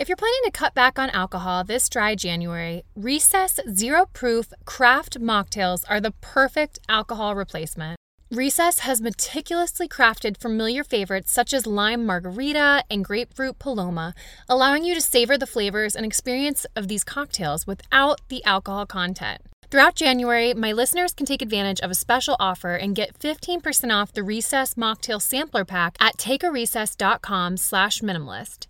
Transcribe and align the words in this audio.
If 0.00 0.08
you're 0.08 0.16
planning 0.16 0.40
to 0.44 0.50
cut 0.50 0.72
back 0.72 0.98
on 0.98 1.10
alcohol 1.10 1.62
this 1.62 1.86
dry 1.86 2.14
January, 2.14 2.84
Recess 2.96 3.60
Zero 3.70 4.06
Proof 4.14 4.50
Craft 4.64 5.20
Mocktails 5.20 5.84
are 5.90 6.00
the 6.00 6.12
perfect 6.22 6.78
alcohol 6.88 7.34
replacement. 7.34 7.98
Recess 8.30 8.78
has 8.78 9.02
meticulously 9.02 9.86
crafted 9.86 10.40
familiar 10.40 10.84
favorites 10.84 11.30
such 11.30 11.52
as 11.52 11.66
lime 11.66 12.06
margarita 12.06 12.82
and 12.90 13.04
grapefruit 13.04 13.58
paloma, 13.58 14.14
allowing 14.48 14.84
you 14.84 14.94
to 14.94 15.02
savor 15.02 15.36
the 15.36 15.46
flavors 15.46 15.94
and 15.94 16.06
experience 16.06 16.64
of 16.74 16.88
these 16.88 17.04
cocktails 17.04 17.66
without 17.66 18.22
the 18.30 18.42
alcohol 18.46 18.86
content. 18.86 19.42
Throughout 19.70 19.96
January, 19.96 20.54
my 20.54 20.72
listeners 20.72 21.12
can 21.12 21.26
take 21.26 21.42
advantage 21.42 21.80
of 21.80 21.90
a 21.90 21.94
special 21.94 22.36
offer 22.40 22.74
and 22.74 22.96
get 22.96 23.18
15% 23.18 23.92
off 23.94 24.14
the 24.14 24.22
Recess 24.22 24.76
Mocktail 24.76 25.20
Sampler 25.20 25.66
Pack 25.66 25.98
at 26.00 26.16
takearecess.com 26.16 27.58
slash 27.58 28.00
minimalist. 28.00 28.69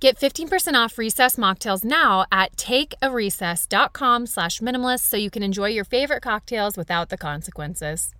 Get 0.00 0.16
15% 0.16 0.74
off 0.74 0.96
Recess 0.96 1.34
mocktails 1.34 1.84
now 1.84 2.24
at 2.30 2.54
takearecess.com 2.54 4.26
slash 4.26 4.60
minimalist 4.60 5.00
so 5.00 5.16
you 5.16 5.28
can 5.28 5.42
enjoy 5.42 5.70
your 5.70 5.82
favorite 5.82 6.22
cocktails 6.22 6.76
without 6.76 7.08
the 7.08 7.18
consequences. 7.18 8.14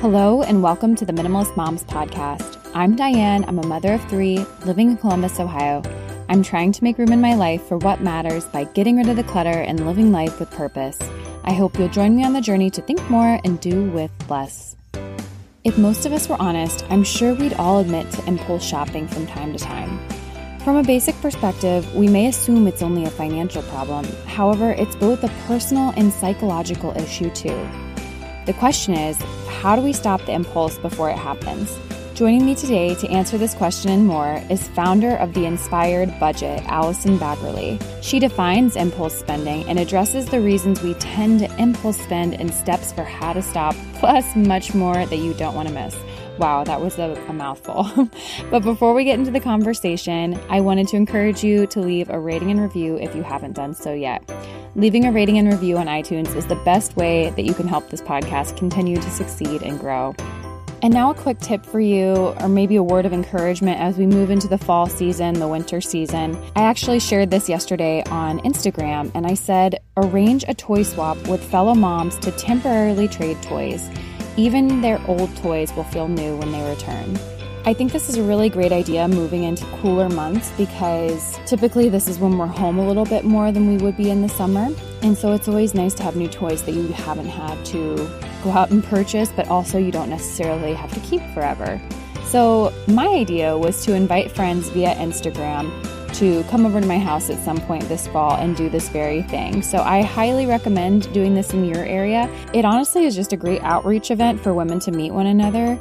Hello, 0.00 0.42
and 0.42 0.62
welcome 0.62 0.96
to 0.96 1.04
the 1.04 1.12
Minimalist 1.12 1.54
Moms 1.58 1.84
Podcast. 1.84 2.58
I'm 2.72 2.96
Diane. 2.96 3.44
I'm 3.44 3.58
a 3.58 3.66
mother 3.66 3.92
of 3.92 4.08
three 4.08 4.38
living 4.64 4.92
in 4.92 4.96
Columbus, 4.96 5.38
Ohio. 5.38 5.82
I'm 6.30 6.42
trying 6.42 6.72
to 6.72 6.82
make 6.82 6.96
room 6.96 7.12
in 7.12 7.20
my 7.20 7.34
life 7.34 7.62
for 7.64 7.76
what 7.76 8.00
matters 8.00 8.46
by 8.46 8.64
getting 8.64 8.96
rid 8.96 9.10
of 9.10 9.16
the 9.16 9.24
clutter 9.24 9.50
and 9.50 9.84
living 9.86 10.12
life 10.12 10.40
with 10.40 10.50
purpose. 10.52 10.98
I 11.50 11.54
hope 11.54 11.76
you'll 11.76 11.88
join 11.88 12.14
me 12.14 12.24
on 12.24 12.32
the 12.32 12.40
journey 12.40 12.70
to 12.70 12.80
think 12.80 13.10
more 13.10 13.40
and 13.42 13.58
do 13.60 13.90
with 13.90 14.12
less. 14.30 14.76
If 15.64 15.76
most 15.76 16.06
of 16.06 16.12
us 16.12 16.28
were 16.28 16.40
honest, 16.40 16.84
I'm 16.88 17.02
sure 17.02 17.34
we'd 17.34 17.54
all 17.54 17.80
admit 17.80 18.08
to 18.12 18.24
impulse 18.28 18.64
shopping 18.64 19.08
from 19.08 19.26
time 19.26 19.52
to 19.54 19.58
time. 19.58 19.98
From 20.60 20.76
a 20.76 20.84
basic 20.84 21.20
perspective, 21.20 21.92
we 21.96 22.06
may 22.06 22.28
assume 22.28 22.68
it's 22.68 22.82
only 22.82 23.04
a 23.04 23.10
financial 23.10 23.64
problem. 23.64 24.04
However, 24.26 24.70
it's 24.70 24.94
both 24.94 25.24
a 25.24 25.28
personal 25.48 25.92
and 25.96 26.12
psychological 26.12 26.96
issue, 26.96 27.30
too. 27.30 27.68
The 28.46 28.54
question 28.56 28.94
is 28.94 29.20
how 29.48 29.74
do 29.74 29.82
we 29.82 29.92
stop 29.92 30.24
the 30.26 30.32
impulse 30.32 30.78
before 30.78 31.10
it 31.10 31.18
happens? 31.18 31.76
Joining 32.20 32.44
me 32.44 32.54
today 32.54 32.94
to 32.96 33.08
answer 33.08 33.38
this 33.38 33.54
question 33.54 33.90
and 33.90 34.06
more 34.06 34.42
is 34.50 34.68
founder 34.68 35.16
of 35.16 35.32
the 35.32 35.46
Inspired 35.46 36.12
Budget, 36.20 36.62
Allison 36.66 37.18
Baggerly. 37.18 37.82
She 38.02 38.18
defines 38.18 38.76
impulse 38.76 39.18
spending 39.18 39.66
and 39.70 39.78
addresses 39.78 40.26
the 40.26 40.42
reasons 40.42 40.82
we 40.82 40.92
tend 40.92 41.40
to 41.40 41.56
impulse 41.56 41.98
spend 41.98 42.34
and 42.34 42.52
steps 42.52 42.92
for 42.92 43.04
how 43.04 43.32
to 43.32 43.40
stop, 43.40 43.74
plus 43.94 44.36
much 44.36 44.74
more 44.74 45.06
that 45.06 45.16
you 45.16 45.32
don't 45.32 45.54
want 45.54 45.68
to 45.68 45.72
miss. 45.72 45.96
Wow, 46.36 46.62
that 46.64 46.82
was 46.82 46.98
a, 46.98 47.12
a 47.26 47.32
mouthful. 47.32 48.10
but 48.50 48.64
before 48.64 48.92
we 48.92 49.04
get 49.04 49.18
into 49.18 49.30
the 49.30 49.40
conversation, 49.40 50.38
I 50.50 50.60
wanted 50.60 50.88
to 50.88 50.96
encourage 50.96 51.42
you 51.42 51.66
to 51.68 51.80
leave 51.80 52.10
a 52.10 52.20
rating 52.20 52.50
and 52.50 52.60
review 52.60 52.96
if 52.96 53.14
you 53.14 53.22
haven't 53.22 53.54
done 53.54 53.72
so 53.72 53.94
yet. 53.94 54.30
Leaving 54.74 55.06
a 55.06 55.10
rating 55.10 55.38
and 55.38 55.48
review 55.48 55.78
on 55.78 55.86
iTunes 55.86 56.36
is 56.36 56.44
the 56.44 56.62
best 56.66 56.96
way 56.96 57.30
that 57.30 57.46
you 57.46 57.54
can 57.54 57.66
help 57.66 57.88
this 57.88 58.02
podcast 58.02 58.58
continue 58.58 58.96
to 58.96 59.10
succeed 59.10 59.62
and 59.62 59.80
grow. 59.80 60.14
And 60.82 60.94
now, 60.94 61.10
a 61.10 61.14
quick 61.14 61.38
tip 61.40 61.66
for 61.66 61.78
you, 61.78 62.34
or 62.40 62.48
maybe 62.48 62.76
a 62.76 62.82
word 62.82 63.04
of 63.04 63.12
encouragement 63.12 63.78
as 63.78 63.98
we 63.98 64.06
move 64.06 64.30
into 64.30 64.48
the 64.48 64.56
fall 64.56 64.86
season, 64.86 65.34
the 65.34 65.46
winter 65.46 65.78
season. 65.82 66.42
I 66.56 66.62
actually 66.62 67.00
shared 67.00 67.30
this 67.30 67.50
yesterday 67.50 68.02
on 68.04 68.40
Instagram, 68.40 69.10
and 69.14 69.26
I 69.26 69.34
said 69.34 69.80
arrange 69.98 70.42
a 70.48 70.54
toy 70.54 70.82
swap 70.82 71.18
with 71.28 71.44
fellow 71.44 71.74
moms 71.74 72.18
to 72.20 72.30
temporarily 72.32 73.08
trade 73.08 73.42
toys. 73.42 73.90
Even 74.38 74.80
their 74.80 74.98
old 75.06 75.36
toys 75.36 75.70
will 75.74 75.84
feel 75.84 76.08
new 76.08 76.36
when 76.36 76.50
they 76.50 76.66
return. 76.66 77.18
I 77.66 77.74
think 77.74 77.92
this 77.92 78.08
is 78.08 78.16
a 78.16 78.22
really 78.22 78.48
great 78.48 78.72
idea 78.72 79.06
moving 79.06 79.44
into 79.44 79.66
cooler 79.82 80.08
months 80.08 80.50
because 80.56 81.38
typically 81.44 81.90
this 81.90 82.08
is 82.08 82.18
when 82.18 82.38
we're 82.38 82.46
home 82.46 82.78
a 82.78 82.86
little 82.86 83.04
bit 83.04 83.22
more 83.22 83.52
than 83.52 83.68
we 83.68 83.76
would 83.76 83.98
be 83.98 84.08
in 84.08 84.22
the 84.22 84.30
summer. 84.30 84.68
And 85.02 85.16
so 85.16 85.34
it's 85.34 85.46
always 85.46 85.74
nice 85.74 85.92
to 85.94 86.02
have 86.02 86.16
new 86.16 86.28
toys 86.28 86.62
that 86.62 86.72
you 86.72 86.88
haven't 86.88 87.28
had 87.28 87.62
to 87.66 87.96
go 88.42 88.50
out 88.50 88.70
and 88.70 88.82
purchase, 88.82 89.30
but 89.30 89.48
also 89.48 89.76
you 89.76 89.92
don't 89.92 90.08
necessarily 90.08 90.72
have 90.72 90.90
to 90.94 91.00
keep 91.00 91.20
forever. 91.34 91.78
So, 92.24 92.72
my 92.86 93.08
idea 93.08 93.58
was 93.58 93.84
to 93.84 93.94
invite 93.94 94.30
friends 94.30 94.68
via 94.68 94.94
Instagram 94.94 95.70
to 96.14 96.42
come 96.44 96.66
over 96.66 96.80
to 96.80 96.86
my 96.86 96.98
house 96.98 97.30
at 97.30 97.42
some 97.44 97.58
point 97.62 97.88
this 97.88 98.06
fall 98.08 98.36
and 98.36 98.56
do 98.56 98.68
this 98.68 98.88
very 98.88 99.22
thing. 99.22 99.62
So 99.62 99.78
I 99.78 100.02
highly 100.02 100.46
recommend 100.46 101.12
doing 101.12 101.34
this 101.34 101.52
in 101.52 101.64
your 101.64 101.84
area. 101.84 102.28
It 102.52 102.64
honestly 102.64 103.04
is 103.04 103.14
just 103.14 103.32
a 103.32 103.36
great 103.36 103.62
outreach 103.62 104.10
event 104.10 104.40
for 104.40 104.52
women 104.52 104.80
to 104.80 104.92
meet 104.92 105.12
one 105.12 105.26
another. 105.26 105.80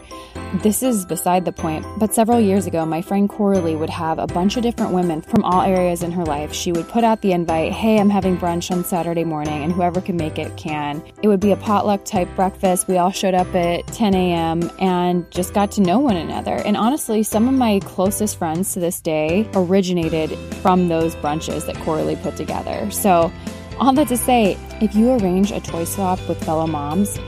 This 0.55 0.81
is 0.81 1.05
beside 1.05 1.45
the 1.45 1.51
point, 1.51 1.85
but 1.99 2.11
several 2.11 2.39
years 2.39 2.65
ago, 2.65 2.83
my 2.83 3.03
friend 3.03 3.29
Coralie 3.29 3.75
would 3.75 3.89
have 3.91 4.17
a 4.17 4.25
bunch 4.25 4.57
of 4.57 4.63
different 4.63 4.91
women 4.91 5.21
from 5.21 5.43
all 5.43 5.61
areas 5.61 6.01
in 6.01 6.11
her 6.11 6.25
life. 6.25 6.53
She 6.53 6.71
would 6.71 6.87
put 6.89 7.03
out 7.03 7.21
the 7.21 7.33
invite, 7.33 7.71
hey, 7.71 7.99
I'm 7.99 8.09
having 8.09 8.35
brunch 8.35 8.71
on 8.71 8.83
Saturday 8.83 9.23
morning, 9.23 9.63
and 9.63 9.71
whoever 9.71 10.01
can 10.01 10.17
make 10.17 10.39
it 10.39 10.57
can. 10.57 11.03
It 11.21 11.27
would 11.27 11.39
be 11.39 11.51
a 11.51 11.55
potluck 11.55 12.03
type 12.03 12.27
breakfast. 12.35 12.87
We 12.87 12.97
all 12.97 13.11
showed 13.11 13.35
up 13.35 13.53
at 13.53 13.85
10 13.87 14.15
a.m. 14.15 14.71
and 14.79 15.29
just 15.29 15.53
got 15.53 15.69
to 15.73 15.81
know 15.81 15.99
one 15.99 16.17
another. 16.17 16.55
And 16.55 16.75
honestly, 16.75 17.21
some 17.21 17.47
of 17.47 17.53
my 17.53 17.79
closest 17.81 18.37
friends 18.39 18.73
to 18.73 18.79
this 18.79 19.01
day 19.01 19.47
originated 19.53 20.35
from 20.63 20.87
those 20.87 21.15
brunches 21.17 21.67
that 21.67 21.75
Coralie 21.77 22.15
put 22.15 22.35
together. 22.35 22.89
So, 22.89 23.31
all 23.79 23.93
that 23.93 24.07
to 24.07 24.17
say, 24.17 24.57
if 24.81 24.95
you 24.95 25.11
arrange 25.11 25.51
a 25.51 25.61
toy 25.61 25.83
swap 25.83 26.19
with 26.27 26.43
fellow 26.43 26.65
moms, 26.65 27.19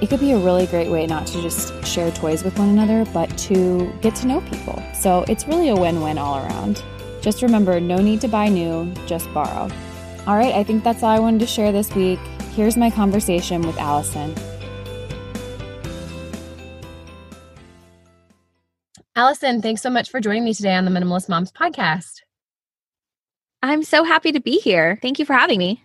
it 0.00 0.08
could 0.08 0.20
be 0.20 0.32
a 0.32 0.38
really 0.38 0.66
great 0.66 0.88
way 0.90 1.06
not 1.06 1.26
to 1.26 1.42
just 1.42 1.84
share 1.84 2.10
toys 2.10 2.42
with 2.42 2.58
one 2.58 2.70
another, 2.70 3.04
but 3.12 3.36
to 3.38 3.92
get 4.00 4.14
to 4.16 4.26
know 4.26 4.40
people. 4.42 4.82
So 4.94 5.24
it's 5.28 5.46
really 5.46 5.68
a 5.68 5.76
win 5.76 6.00
win 6.00 6.16
all 6.16 6.38
around. 6.38 6.82
Just 7.20 7.42
remember 7.42 7.78
no 7.80 7.96
need 7.96 8.20
to 8.22 8.28
buy 8.28 8.48
new, 8.48 8.92
just 9.06 9.32
borrow. 9.34 9.70
All 10.26 10.36
right, 10.36 10.54
I 10.54 10.64
think 10.64 10.84
that's 10.84 11.02
all 11.02 11.10
I 11.10 11.18
wanted 11.18 11.40
to 11.40 11.46
share 11.46 11.70
this 11.70 11.94
week. 11.94 12.18
Here's 12.54 12.76
my 12.76 12.90
conversation 12.90 13.60
with 13.62 13.76
Allison. 13.78 14.34
Allison, 19.14 19.60
thanks 19.60 19.82
so 19.82 19.90
much 19.90 20.08
for 20.08 20.18
joining 20.18 20.44
me 20.44 20.54
today 20.54 20.74
on 20.74 20.86
the 20.86 20.90
Minimalist 20.90 21.28
Moms 21.28 21.52
podcast. 21.52 22.22
I'm 23.62 23.82
so 23.82 24.04
happy 24.04 24.32
to 24.32 24.40
be 24.40 24.58
here. 24.60 24.98
Thank 25.02 25.18
you 25.18 25.26
for 25.26 25.34
having 25.34 25.58
me. 25.58 25.82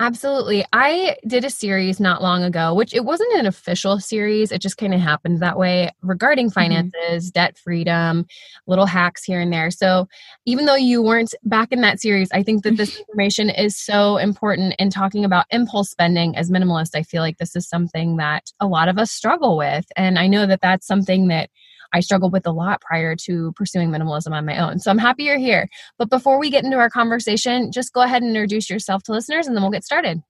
Absolutely. 0.00 0.64
I 0.72 1.16
did 1.26 1.44
a 1.44 1.50
series 1.50 1.98
not 1.98 2.22
long 2.22 2.44
ago, 2.44 2.72
which 2.72 2.94
it 2.94 3.04
wasn't 3.04 3.32
an 3.34 3.46
official 3.46 3.98
series. 3.98 4.52
It 4.52 4.60
just 4.60 4.76
kind 4.76 4.94
of 4.94 5.00
happened 5.00 5.40
that 5.40 5.58
way 5.58 5.90
regarding 6.02 6.46
mm-hmm. 6.46 6.60
finances, 6.60 6.94
mm-hmm. 7.26 7.40
debt 7.40 7.58
freedom, 7.58 8.24
little 8.68 8.86
hacks 8.86 9.24
here 9.24 9.40
and 9.40 9.52
there. 9.52 9.72
So, 9.72 10.08
even 10.46 10.66
though 10.66 10.76
you 10.76 11.02
weren't 11.02 11.34
back 11.42 11.72
in 11.72 11.80
that 11.80 12.00
series, 12.00 12.28
I 12.32 12.44
think 12.44 12.62
that 12.62 12.76
this 12.76 12.96
information 13.08 13.50
is 13.50 13.76
so 13.76 14.18
important 14.18 14.76
in 14.78 14.90
talking 14.90 15.24
about 15.24 15.46
impulse 15.50 15.90
spending 15.90 16.36
as 16.36 16.48
minimalist. 16.48 16.94
I 16.94 17.02
feel 17.02 17.22
like 17.22 17.38
this 17.38 17.56
is 17.56 17.68
something 17.68 18.18
that 18.18 18.52
a 18.60 18.68
lot 18.68 18.88
of 18.88 18.98
us 18.98 19.10
struggle 19.10 19.56
with. 19.56 19.86
And 19.96 20.16
I 20.16 20.28
know 20.28 20.46
that 20.46 20.60
that's 20.60 20.86
something 20.86 21.26
that 21.28 21.50
I 21.92 22.00
struggled 22.00 22.32
with 22.32 22.46
a 22.46 22.52
lot 22.52 22.80
prior 22.80 23.16
to 23.24 23.52
pursuing 23.52 23.90
minimalism 23.90 24.32
on 24.32 24.44
my 24.44 24.58
own. 24.58 24.78
So 24.78 24.90
I'm 24.90 24.98
happy 24.98 25.24
you're 25.24 25.38
here. 25.38 25.68
But 25.98 26.10
before 26.10 26.38
we 26.38 26.50
get 26.50 26.64
into 26.64 26.76
our 26.76 26.90
conversation, 26.90 27.72
just 27.72 27.92
go 27.92 28.02
ahead 28.02 28.22
and 28.22 28.30
introduce 28.30 28.68
yourself 28.68 29.02
to 29.04 29.12
listeners 29.12 29.46
and 29.46 29.56
then 29.56 29.62
we'll 29.62 29.72
get 29.72 29.84
started. 29.84 30.22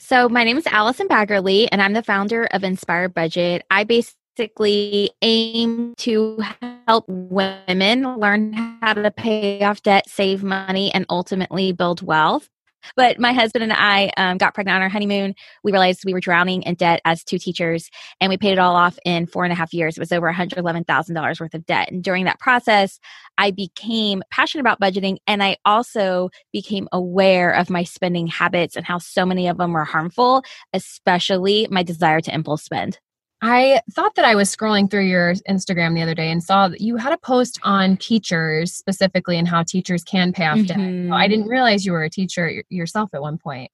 So, 0.00 0.28
my 0.28 0.44
name 0.44 0.56
is 0.56 0.66
Allison 0.68 1.08
Baggerly, 1.08 1.66
and 1.72 1.82
I'm 1.82 1.92
the 1.92 2.04
founder 2.04 2.44
of 2.52 2.62
Inspired 2.62 3.14
Budget. 3.14 3.64
I 3.68 3.82
basically 3.82 5.10
aim 5.22 5.94
to 5.98 6.40
help 6.86 7.04
women 7.08 8.16
learn 8.16 8.52
how 8.80 8.94
to 8.94 9.10
pay 9.10 9.60
off 9.64 9.82
debt, 9.82 10.08
save 10.08 10.44
money, 10.44 10.94
and 10.94 11.04
ultimately 11.10 11.72
build 11.72 12.00
wealth. 12.00 12.48
But 12.96 13.18
my 13.18 13.32
husband 13.32 13.62
and 13.62 13.72
I 13.72 14.10
um, 14.16 14.38
got 14.38 14.54
pregnant 14.54 14.76
on 14.76 14.82
our 14.82 14.88
honeymoon. 14.88 15.34
We 15.62 15.72
realized 15.72 16.04
we 16.04 16.12
were 16.12 16.20
drowning 16.20 16.62
in 16.62 16.74
debt 16.74 17.00
as 17.04 17.24
two 17.24 17.38
teachers, 17.38 17.90
and 18.20 18.30
we 18.30 18.36
paid 18.36 18.52
it 18.52 18.58
all 18.58 18.76
off 18.76 18.98
in 19.04 19.26
four 19.26 19.44
and 19.44 19.52
a 19.52 19.56
half 19.56 19.72
years. 19.72 19.96
It 19.96 20.00
was 20.00 20.12
over 20.12 20.32
$111,000 20.32 21.40
worth 21.40 21.54
of 21.54 21.66
debt. 21.66 21.90
And 21.90 22.02
during 22.02 22.24
that 22.24 22.40
process, 22.40 22.98
I 23.36 23.50
became 23.50 24.22
passionate 24.30 24.62
about 24.62 24.80
budgeting, 24.80 25.18
and 25.26 25.42
I 25.42 25.56
also 25.64 26.30
became 26.52 26.88
aware 26.92 27.52
of 27.52 27.70
my 27.70 27.84
spending 27.84 28.26
habits 28.26 28.76
and 28.76 28.86
how 28.86 28.98
so 28.98 29.24
many 29.24 29.48
of 29.48 29.58
them 29.58 29.72
were 29.72 29.84
harmful, 29.84 30.42
especially 30.72 31.68
my 31.70 31.82
desire 31.82 32.20
to 32.20 32.34
impulse 32.34 32.64
spend. 32.64 32.98
I 33.40 33.82
thought 33.92 34.16
that 34.16 34.24
I 34.24 34.34
was 34.34 34.54
scrolling 34.54 34.90
through 34.90 35.06
your 35.06 35.34
Instagram 35.48 35.94
the 35.94 36.02
other 36.02 36.14
day 36.14 36.30
and 36.30 36.42
saw 36.42 36.68
that 36.68 36.80
you 36.80 36.96
had 36.96 37.12
a 37.12 37.18
post 37.18 37.60
on 37.62 37.96
teachers 37.96 38.72
specifically 38.72 39.38
and 39.38 39.46
how 39.46 39.62
teachers 39.62 40.02
can 40.02 40.32
pay 40.32 40.46
off 40.46 40.58
mm-hmm. 40.58 41.08
debt. 41.08 41.16
I 41.16 41.28
didn't 41.28 41.46
realize 41.46 41.86
you 41.86 41.92
were 41.92 42.02
a 42.02 42.10
teacher 42.10 42.62
yourself 42.68 43.10
at 43.14 43.22
one 43.22 43.38
point. 43.38 43.70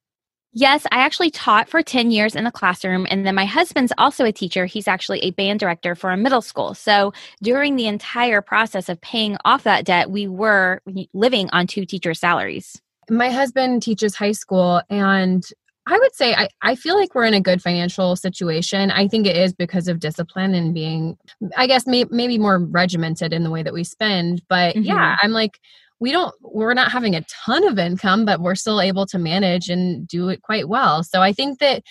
Yes, 0.57 0.85
I 0.89 0.99
actually 0.99 1.31
taught 1.31 1.67
for 1.67 1.81
10 1.81 2.11
years 2.11 2.33
in 2.33 2.45
the 2.45 2.51
classroom. 2.51 3.05
And 3.09 3.25
then 3.25 3.35
my 3.35 3.43
husband's 3.43 3.91
also 3.97 4.23
a 4.23 4.31
teacher. 4.31 4.65
He's 4.65 4.87
actually 4.87 5.19
a 5.19 5.31
band 5.31 5.59
director 5.59 5.95
for 5.95 6.11
a 6.11 6.17
middle 6.17 6.41
school. 6.41 6.73
So 6.73 7.11
during 7.43 7.75
the 7.75 7.87
entire 7.87 8.41
process 8.41 8.87
of 8.87 9.01
paying 9.01 9.35
off 9.43 9.63
that 9.63 9.83
debt, 9.83 10.09
we 10.09 10.27
were 10.27 10.81
living 11.13 11.49
on 11.49 11.67
two 11.67 11.85
teacher 11.85 12.13
salaries. 12.13 12.81
My 13.09 13.29
husband 13.31 13.81
teaches 13.81 14.15
high 14.15 14.31
school 14.31 14.81
and 14.89 15.43
I 15.87 15.97
would 15.97 16.15
say 16.15 16.33
I, 16.33 16.49
I 16.61 16.75
feel 16.75 16.95
like 16.95 17.13
we're 17.13 17.25
in 17.25 17.33
a 17.33 17.41
good 17.41 17.61
financial 17.61 18.15
situation. 18.15 18.89
I 18.91 19.07
think 19.07 19.27
it 19.27 19.35
is 19.35 19.53
because 19.53 19.87
of 19.87 19.99
discipline 19.99 20.55
and 20.55 20.73
being, 20.73 21.17
I 21.55 21.67
guess, 21.67 21.85
may, 21.85 22.05
maybe 22.09 22.39
more 22.39 22.57
regimented 22.57 23.33
in 23.33 23.43
the 23.43 23.51
way 23.51 23.61
that 23.61 23.73
we 23.73 23.83
spend. 23.83 24.41
But 24.49 24.75
mm-hmm. 24.75 24.83
yeah, 24.83 25.17
I'm 25.21 25.31
like, 25.31 25.59
we 25.99 26.11
don't, 26.11 26.33
we're 26.41 26.73
not 26.73 26.91
having 26.91 27.15
a 27.15 27.25
ton 27.45 27.67
of 27.67 27.77
income, 27.77 28.25
but 28.25 28.41
we're 28.41 28.55
still 28.55 28.81
able 28.81 29.05
to 29.07 29.19
manage 29.19 29.69
and 29.69 30.07
do 30.07 30.29
it 30.29 30.41
quite 30.41 30.67
well. 30.67 31.03
So 31.03 31.21
I 31.21 31.31
think 31.31 31.59
that 31.59 31.83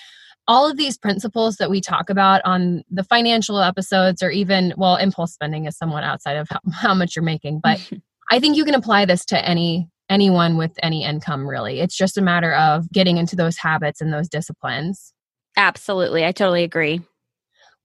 all 0.46 0.68
of 0.68 0.76
these 0.76 0.98
principles 0.98 1.56
that 1.56 1.70
we 1.70 1.80
talk 1.80 2.10
about 2.10 2.42
on 2.44 2.82
the 2.90 3.04
financial 3.04 3.60
episodes 3.60 4.22
or 4.22 4.30
even, 4.30 4.74
well, 4.76 4.96
impulse 4.96 5.32
spending 5.32 5.66
is 5.66 5.76
somewhat 5.78 6.04
outside 6.04 6.36
of 6.36 6.48
how, 6.50 6.60
how 6.72 6.94
much 6.94 7.16
you're 7.16 7.22
making, 7.22 7.60
but 7.62 7.80
I 8.30 8.40
think 8.40 8.56
you 8.56 8.64
can 8.64 8.74
apply 8.74 9.04
this 9.04 9.24
to 9.26 9.42
any 9.42 9.88
anyone 10.08 10.56
with 10.56 10.72
any 10.82 11.04
income, 11.04 11.48
really. 11.48 11.80
It's 11.80 11.96
just 11.96 12.18
a 12.18 12.22
matter 12.22 12.54
of 12.54 12.90
getting 12.92 13.16
into 13.16 13.36
those 13.36 13.56
habits 13.56 14.00
and 14.00 14.12
those 14.12 14.28
disciplines. 14.28 15.12
Absolutely. 15.56 16.24
I 16.24 16.32
totally 16.32 16.64
agree. 16.64 17.00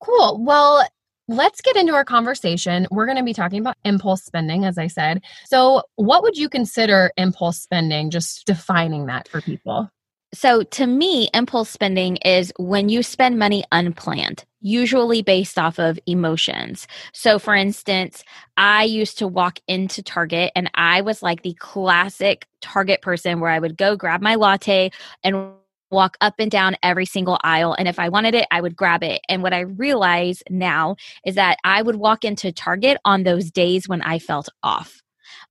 Cool. 0.02 0.44
Well, 0.44 0.88
let's 1.28 1.62
get 1.62 1.76
into 1.76 1.94
our 1.94 2.06
conversation. 2.06 2.88
We're 2.92 3.06
going 3.06 3.18
to 3.18 3.24
be 3.24 3.34
talking 3.34 3.60
about 3.60 3.78
impulse 3.86 4.24
spending, 4.24 4.66
as 4.66 4.78
I 4.78 4.88
said. 4.88 5.22
So, 5.46 5.84
what 5.96 6.24
would 6.24 6.38
you 6.38 6.50
consider 6.50 7.12
impulse 7.18 7.60
spending? 7.60 8.10
Just 8.10 8.46
defining 8.46 9.06
that 9.06 9.28
for 9.28 9.42
people. 9.42 9.90
So, 10.34 10.64
to 10.64 10.88
me, 10.88 11.30
impulse 11.34 11.70
spending 11.70 12.18
is 12.18 12.52
when 12.58 12.90
you 12.90 13.04
spend 13.04 13.40
money 13.40 13.64
unplanned, 13.72 14.46
usually 14.62 15.22
based 15.22 15.58
off 15.58 15.80
of 15.80 16.00
emotions. 16.06 16.88
So, 17.14 17.40
for 17.40 17.56
instance, 17.56 18.24
I 18.58 18.84
used 18.84 19.18
to 19.20 19.28
walk 19.28 19.60
into 19.68 20.04
Target 20.04 20.52
and 20.56 20.70
I 20.76 21.02
was 21.02 21.22
like 21.22 21.42
the 21.42 21.54
classic 21.56 22.48
Target 22.62 23.02
person 23.02 23.40
where 23.40 23.52
I 23.52 23.60
would 23.60 23.78
go 23.78 23.96
grab 23.96 24.22
my 24.22 24.36
latte 24.36 24.92
and 25.24 25.54
walk 25.92 26.18
up 26.22 26.36
and 26.40 26.52
down 26.52 26.78
every 26.84 27.06
single 27.06 27.40
aisle. 27.44 27.76
And 27.78 27.88
if 27.88 28.00
I 28.00 28.10
wanted 28.10 28.36
it, 28.36 28.48
I 28.52 28.62
would 28.62 28.76
grab 28.76 29.04
it. 29.04 29.22
And 29.28 29.42
what 29.42 29.54
I 29.54 29.62
realize 29.62 30.44
now 30.50 30.98
is 31.26 31.36
that 31.36 31.58
I 31.64 31.82
would 31.82 31.96
walk 31.96 32.24
into 32.24 32.52
Target 32.52 32.98
on 33.06 33.24
those 33.24 33.50
days 33.50 33.88
when 33.88 34.02
I 34.02 34.20
felt 34.20 34.50
off 34.64 35.02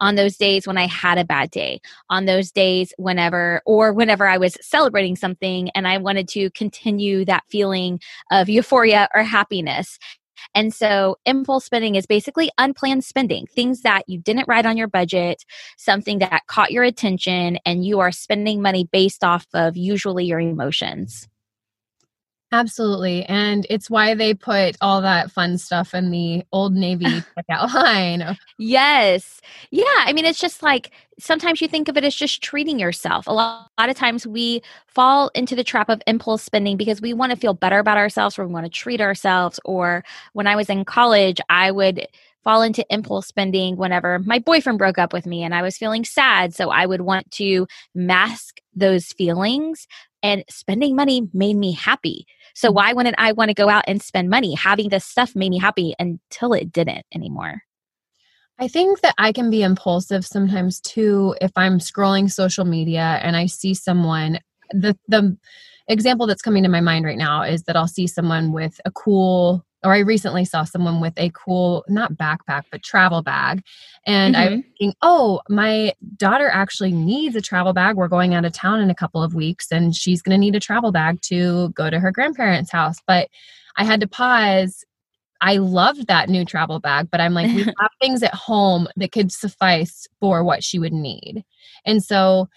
on 0.01 0.15
those 0.15 0.37
days 0.37 0.67
when 0.67 0.79
I 0.79 0.87
had 0.87 1.19
a 1.19 1.25
bad 1.25 1.51
day, 1.51 1.81
on 2.11 2.25
those 2.25 2.51
days 2.51 2.93
whenever, 2.99 3.63
or 3.67 3.93
whenever 3.93 4.27
I 4.27 4.39
was 4.39 4.57
celebrating 4.61 5.17
something 5.17 5.71
and 5.71 5.87
I 5.87 5.99
wanted 5.99 6.29
to 6.29 6.51
continue 6.51 7.25
that 7.25 7.45
feeling 7.49 8.01
of 8.31 8.49
euphoria 8.49 9.09
or 9.15 9.23
happiness. 9.23 9.99
And 10.55 10.73
so, 10.73 11.17
impulse 11.27 11.65
spending 11.65 11.97
is 11.97 12.07
basically 12.07 12.51
unplanned 12.59 13.05
spending, 13.05 13.47
things 13.47 13.83
that 13.83 14.05
you 14.07 14.19
didn't 14.19 14.49
write 14.49 14.67
on 14.67 14.77
your 14.77 14.89
budget, 14.89 15.45
something 15.77 16.21
that 16.21 16.47
caught 16.47 16.71
your 16.71 16.85
attention, 16.85 17.59
and 17.67 17.85
you 17.85 18.01
are 18.01 18.13
spending 18.13 18.63
money 18.63 18.89
based 18.91 19.25
off 19.25 19.47
of 19.53 19.77
usually 19.77 20.25
your 20.25 20.41
emotions. 20.41 21.29
Absolutely. 22.51 23.25
And 23.25 23.67
it's 23.69 23.91
why 23.91 24.15
they 24.15 24.33
put 24.33 24.77
all 24.81 25.03
that 25.03 25.31
fun 25.31 25.59
stuff 25.59 25.93
in 25.93 26.11
the 26.11 26.45
old 26.51 26.75
Navy 26.75 27.05
checkout 27.51 27.75
line. 27.75 28.23
Oh. 28.23 28.35
Yes. 28.59 29.43
Yeah. 29.71 29.85
I 29.99 30.15
mean, 30.15 30.25
it's 30.25 30.41
just 30.41 30.63
like 30.63 30.91
sometimes 31.19 31.61
you 31.61 31.69
think 31.69 31.89
of 31.89 31.97
it 31.99 32.05
as 32.05 32.15
just 32.15 32.43
treating 32.43 32.79
yourself. 32.79 33.27
A 33.27 33.33
lot, 33.33 33.71
a 33.77 33.83
lot 33.83 33.91
of 33.91 33.97
times 33.97 34.27
we 34.27 34.63
fall 34.87 35.31
into 35.35 35.55
the 35.55 35.65
trap 35.65 35.91
of 35.91 36.01
impulse 36.07 36.43
spending 36.43 36.79
because 36.79 37.03
we 37.03 37.13
want 37.13 37.31
to 37.33 37.37
feel 37.37 37.53
better 37.53 37.79
about 37.79 37.99
ourselves 37.99 38.39
or 38.39 38.47
we 38.47 38.53
want 38.53 38.65
to 38.65 38.71
treat 38.71 39.01
ourselves. 39.01 39.61
Or 39.67 40.03
when 40.33 40.47
I 40.47 40.57
was 40.57 40.71
in 40.71 40.87
college, 40.87 41.41
I 41.51 41.71
would 41.71 42.07
fall 42.45 42.63
into 42.63 42.87
impulse 42.89 43.27
spending 43.27 43.77
whenever 43.77 44.21
my 44.21 44.39
boyfriend 44.39 44.79
broke 44.79 44.97
up 44.97 45.13
with 45.13 45.27
me 45.27 45.43
and 45.43 45.55
I 45.55 45.61
was 45.61 45.77
feeling 45.77 46.05
sad. 46.05 46.55
So 46.55 46.71
I 46.71 46.87
would 46.87 47.03
want 47.03 47.31
to 47.33 47.67
mask 47.95 48.61
those 48.75 49.07
feelings 49.09 49.87
and 50.23 50.45
spending 50.49 50.97
money 50.97 51.29
made 51.33 51.57
me 51.57 51.73
happy. 51.73 52.27
So 52.55 52.71
mm. 52.71 52.75
why 52.75 52.93
wouldn't 52.93 53.17
I 53.19 53.33
want 53.33 53.49
to 53.49 53.55
go 53.55 53.69
out 53.69 53.85
and 53.87 54.03
spend 54.03 54.31
money? 54.31 54.55
Having 54.55 54.91
this 54.91 55.05
stuff 55.05 55.35
made 55.35 55.51
me 55.51 55.59
happy 55.59 55.95
until 55.99 56.53
it 56.53 56.73
didn't 56.73 57.07
anymore. 57.15 57.63
I 58.61 58.67
think 58.67 59.01
that 59.03 59.15
I 59.19 59.33
can 59.33 59.51
be 59.51 59.63
impulsive 59.63 60.27
sometimes 60.27 60.81
too 60.81 61.37
if 61.41 61.53
I'm 61.55 61.79
scrolling 61.79 62.31
social 62.31 62.65
media 62.65 63.21
and 63.23 63.37
I 63.37 63.47
see 63.47 63.73
someone 63.75 64.41
the 64.71 64.99
the 65.07 65.37
example 65.89 66.27
that's 66.27 66.43
coming 66.43 66.63
to 66.65 66.69
my 66.69 66.81
mind 66.81 67.05
right 67.05 67.17
now 67.17 67.43
is 67.43 67.63
that 67.63 67.77
I'll 67.77 67.89
see 67.89 68.07
someone 68.07 68.53
with 68.53 68.81
a 68.85 68.91
cool 68.91 69.65
or 69.85 69.95
I 69.95 69.99
recently 69.99 70.45
saw 70.45 70.65
someone 70.65 71.01
with 71.01 71.15
a 71.17 71.31
cool, 71.31 71.85
not 71.89 72.15
backpack, 72.15 72.65
but 72.71 72.83
travel 72.83 73.23
bag. 73.23 73.63
And 74.07 74.35
mm-hmm. 74.35 74.55
I'm 74.55 74.63
thinking, 74.63 74.95
oh, 75.03 75.41
my 75.49 75.93
daughter 76.17 76.49
actually 76.49 76.93
needs 76.93 77.37
a 77.37 77.41
travel 77.41 77.73
bag. 77.73 77.97
We're 77.97 78.09
going 78.09 78.35
out 78.35 78.45
of 78.45 78.53
town 78.53 78.81
in 78.81 78.91
a 78.91 78.95
couple 78.95 79.23
of 79.23 79.35
weeks 79.35 79.71
and 79.71 79.95
she's 79.95 80.21
going 80.21 80.35
to 80.35 80.39
need 80.39 80.57
a 80.57 80.61
travel 80.61 80.91
bag 80.91 81.21
to 81.23 81.71
go 81.71 81.91
to 81.91 82.01
her 82.01 82.11
grandparents' 82.11 82.73
house. 82.73 82.97
But 83.07 83.29
I 83.77 83.85
had 83.85 84.01
to 84.01 84.09
pause. 84.09 84.85
I 85.41 85.59
loved 85.59 86.09
that 86.09 86.29
new 86.29 86.45
travel 86.45 86.81
bag, 86.81 87.09
but 87.13 87.21
I'm 87.21 87.35
like, 87.35 87.55
we 87.55 87.63
have 87.81 87.91
things 88.01 88.25
at 88.25 88.35
home 88.35 88.89
that 88.97 89.13
could 89.13 89.31
suffice 89.31 90.09
for 90.19 90.43
what 90.43 90.65
she 90.65 90.81
would 90.81 90.93
need. 90.93 91.45
And 91.85 92.03
so 92.03 92.49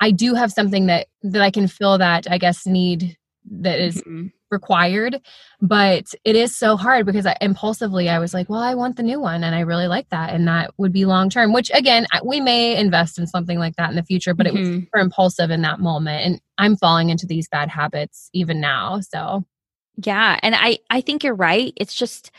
I 0.00 0.12
do 0.12 0.32
have 0.32 0.50
something 0.50 0.86
that 0.86 1.08
that 1.22 1.42
I 1.42 1.50
can 1.50 1.68
fill 1.68 1.98
that, 1.98 2.26
I 2.30 2.38
guess, 2.38 2.64
need 2.64 3.18
that 3.50 3.78
is 3.78 3.96
mm-hmm 3.96 4.28
required 4.50 5.20
but 5.60 6.12
it 6.24 6.36
is 6.36 6.56
so 6.56 6.76
hard 6.76 7.06
because 7.06 7.26
I, 7.26 7.36
impulsively 7.40 8.08
i 8.08 8.18
was 8.18 8.34
like 8.34 8.48
well 8.48 8.60
i 8.60 8.74
want 8.74 8.96
the 8.96 9.02
new 9.02 9.20
one 9.20 9.44
and 9.44 9.54
i 9.54 9.60
really 9.60 9.86
like 9.86 10.08
that 10.10 10.32
and 10.34 10.46
that 10.48 10.72
would 10.78 10.92
be 10.92 11.04
long 11.04 11.30
term 11.30 11.52
which 11.52 11.70
again 11.74 12.06
we 12.24 12.40
may 12.40 12.76
invest 12.76 13.18
in 13.18 13.26
something 13.26 13.58
like 13.58 13.76
that 13.76 13.90
in 13.90 13.96
the 13.96 14.02
future 14.02 14.34
but 14.34 14.46
mm-hmm. 14.46 14.56
it 14.56 14.60
was 14.60 14.68
mm-hmm. 14.68 14.80
super 14.80 14.98
impulsive 14.98 15.50
in 15.50 15.62
that 15.62 15.80
moment 15.80 16.24
and 16.24 16.40
i'm 16.58 16.76
falling 16.76 17.10
into 17.10 17.26
these 17.26 17.48
bad 17.48 17.68
habits 17.68 18.28
even 18.32 18.60
now 18.60 19.00
so 19.00 19.44
yeah 20.04 20.38
and 20.42 20.54
i 20.54 20.78
i 20.90 21.00
think 21.00 21.22
you're 21.24 21.34
right 21.34 21.72
it's 21.76 21.94
just 21.94 22.30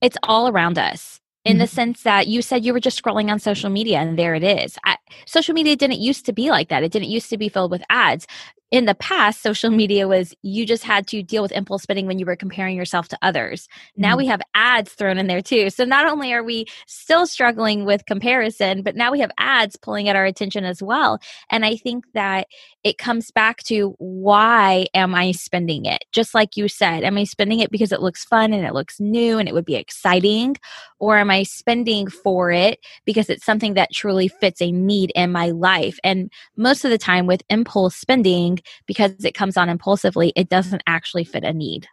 it's 0.00 0.16
all 0.22 0.48
around 0.48 0.78
us 0.78 1.20
in 1.44 1.58
the 1.58 1.64
mm-hmm. 1.64 1.74
sense 1.74 2.02
that 2.02 2.28
you 2.28 2.40
said 2.40 2.64
you 2.64 2.72
were 2.72 2.80
just 2.80 3.02
scrolling 3.02 3.30
on 3.30 3.38
social 3.38 3.68
media 3.68 3.98
and 3.98 4.18
there 4.18 4.34
it 4.34 4.44
is. 4.44 4.78
I, 4.84 4.96
social 5.26 5.54
media 5.54 5.74
didn't 5.74 5.98
used 5.98 6.24
to 6.26 6.32
be 6.32 6.50
like 6.50 6.68
that. 6.68 6.84
It 6.84 6.92
didn't 6.92 7.08
used 7.08 7.30
to 7.30 7.36
be 7.36 7.48
filled 7.48 7.72
with 7.72 7.82
ads 7.90 8.26
in 8.72 8.86
the 8.86 8.94
past, 8.94 9.42
social 9.42 9.70
media 9.70 10.08
was 10.08 10.34
you 10.40 10.64
just 10.64 10.82
had 10.82 11.06
to 11.08 11.22
deal 11.22 11.42
with 11.42 11.52
impulse 11.52 11.82
spending 11.82 12.06
when 12.06 12.18
you 12.18 12.24
were 12.24 12.34
comparing 12.34 12.74
yourself 12.74 13.06
to 13.08 13.18
others. 13.20 13.68
Now 13.98 14.12
mm-hmm. 14.12 14.16
we 14.16 14.26
have 14.28 14.40
ads 14.54 14.92
thrown 14.94 15.18
in 15.18 15.26
there 15.26 15.42
too. 15.42 15.68
So 15.68 15.84
not 15.84 16.06
only 16.06 16.32
are 16.32 16.42
we 16.42 16.64
still 16.86 17.26
struggling 17.26 17.84
with 17.84 18.06
comparison, 18.06 18.82
but 18.82 18.96
now 18.96 19.12
we 19.12 19.20
have 19.20 19.30
ads 19.36 19.76
pulling 19.76 20.08
at 20.08 20.16
our 20.16 20.24
attention 20.24 20.64
as 20.64 20.82
well. 20.82 21.20
And 21.50 21.66
I 21.66 21.76
think 21.76 22.06
that 22.14 22.48
it 22.82 22.96
comes 22.96 23.30
back 23.30 23.62
to 23.64 23.94
why 23.98 24.86
am 24.94 25.14
I 25.14 25.32
spending 25.32 25.84
it? 25.84 26.06
Just 26.10 26.34
like 26.34 26.56
you 26.56 26.66
said, 26.66 27.04
am 27.04 27.18
I 27.18 27.24
spending 27.24 27.60
it 27.60 27.70
because 27.70 27.92
it 27.92 28.00
looks 28.00 28.24
fun 28.24 28.54
and 28.54 28.64
it 28.64 28.72
looks 28.72 28.98
new 28.98 29.38
and 29.38 29.50
it 29.50 29.54
would 29.54 29.66
be 29.66 29.76
exciting? 29.76 30.56
Or 30.98 31.18
am 31.18 31.30
I 31.30 31.42
spending 31.42 32.08
for 32.08 32.50
it 32.50 32.80
because 33.04 33.28
it's 33.28 33.44
something 33.44 33.74
that 33.74 33.92
truly 33.92 34.28
fits 34.28 34.62
a 34.62 34.72
need 34.72 35.12
in 35.14 35.30
my 35.30 35.50
life? 35.50 35.98
And 36.02 36.32
most 36.56 36.86
of 36.86 36.90
the 36.90 36.96
time 36.96 37.26
with 37.26 37.42
impulse 37.50 37.96
spending, 37.96 38.60
because 38.86 39.24
it 39.24 39.32
comes 39.34 39.56
on 39.56 39.68
impulsively, 39.68 40.32
it 40.36 40.48
doesn't 40.48 40.82
actually 40.86 41.24
fit 41.24 41.44
a 41.44 41.52
need. 41.52 41.86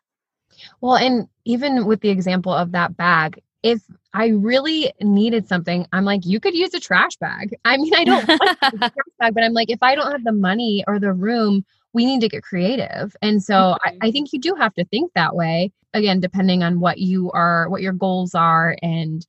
Well, 0.82 0.96
and 0.96 1.28
even 1.46 1.86
with 1.86 2.02
the 2.02 2.10
example 2.10 2.54
of 2.54 2.72
that 2.72 2.98
bag, 2.98 3.42
if 3.64 3.82
I 4.14 4.28
really 4.28 4.92
needed 5.02 5.48
something, 5.48 5.86
I'm 5.92 6.06
like, 6.06 6.26
you 6.26 6.40
could 6.40 6.56
use 6.56 6.74
a 6.74 6.80
trash 6.80 7.16
bag. 7.20 7.56
I 7.66 7.78
mean, 7.78 7.94
I 7.94 8.04
don't 8.04 8.28
want 8.28 8.58
a 8.62 8.70
trash 8.78 8.92
bag, 9.20 9.34
but 9.34 9.44
I'm 9.44 9.54
like, 9.54 9.70
if 9.70 9.84
I 9.84 9.96
don't 9.96 10.12
have 10.12 10.24
the 10.24 10.32
money 10.32 10.84
or 10.88 11.00
the 11.00 11.14
room, 11.14 11.66
we 11.94 12.06
need 12.06 12.22
to 12.22 12.30
get 12.30 12.44
creative. 12.44 13.16
And 13.22 13.44
so 13.44 13.54
mm-hmm. 13.54 13.98
I, 14.02 14.08
I 14.08 14.12
think 14.12 14.32
you 14.32 14.40
do 14.40 14.56
have 14.56 14.74
to 14.76 14.86
think 14.86 15.12
that 15.14 15.36
way. 15.36 15.72
Again, 15.94 16.20
depending 16.20 16.64
on 16.64 16.80
what 16.80 17.00
you 17.00 17.32
are, 17.32 17.68
what 17.70 17.82
your 17.82 17.94
goals 17.94 18.36
are, 18.36 18.78
and 18.84 19.26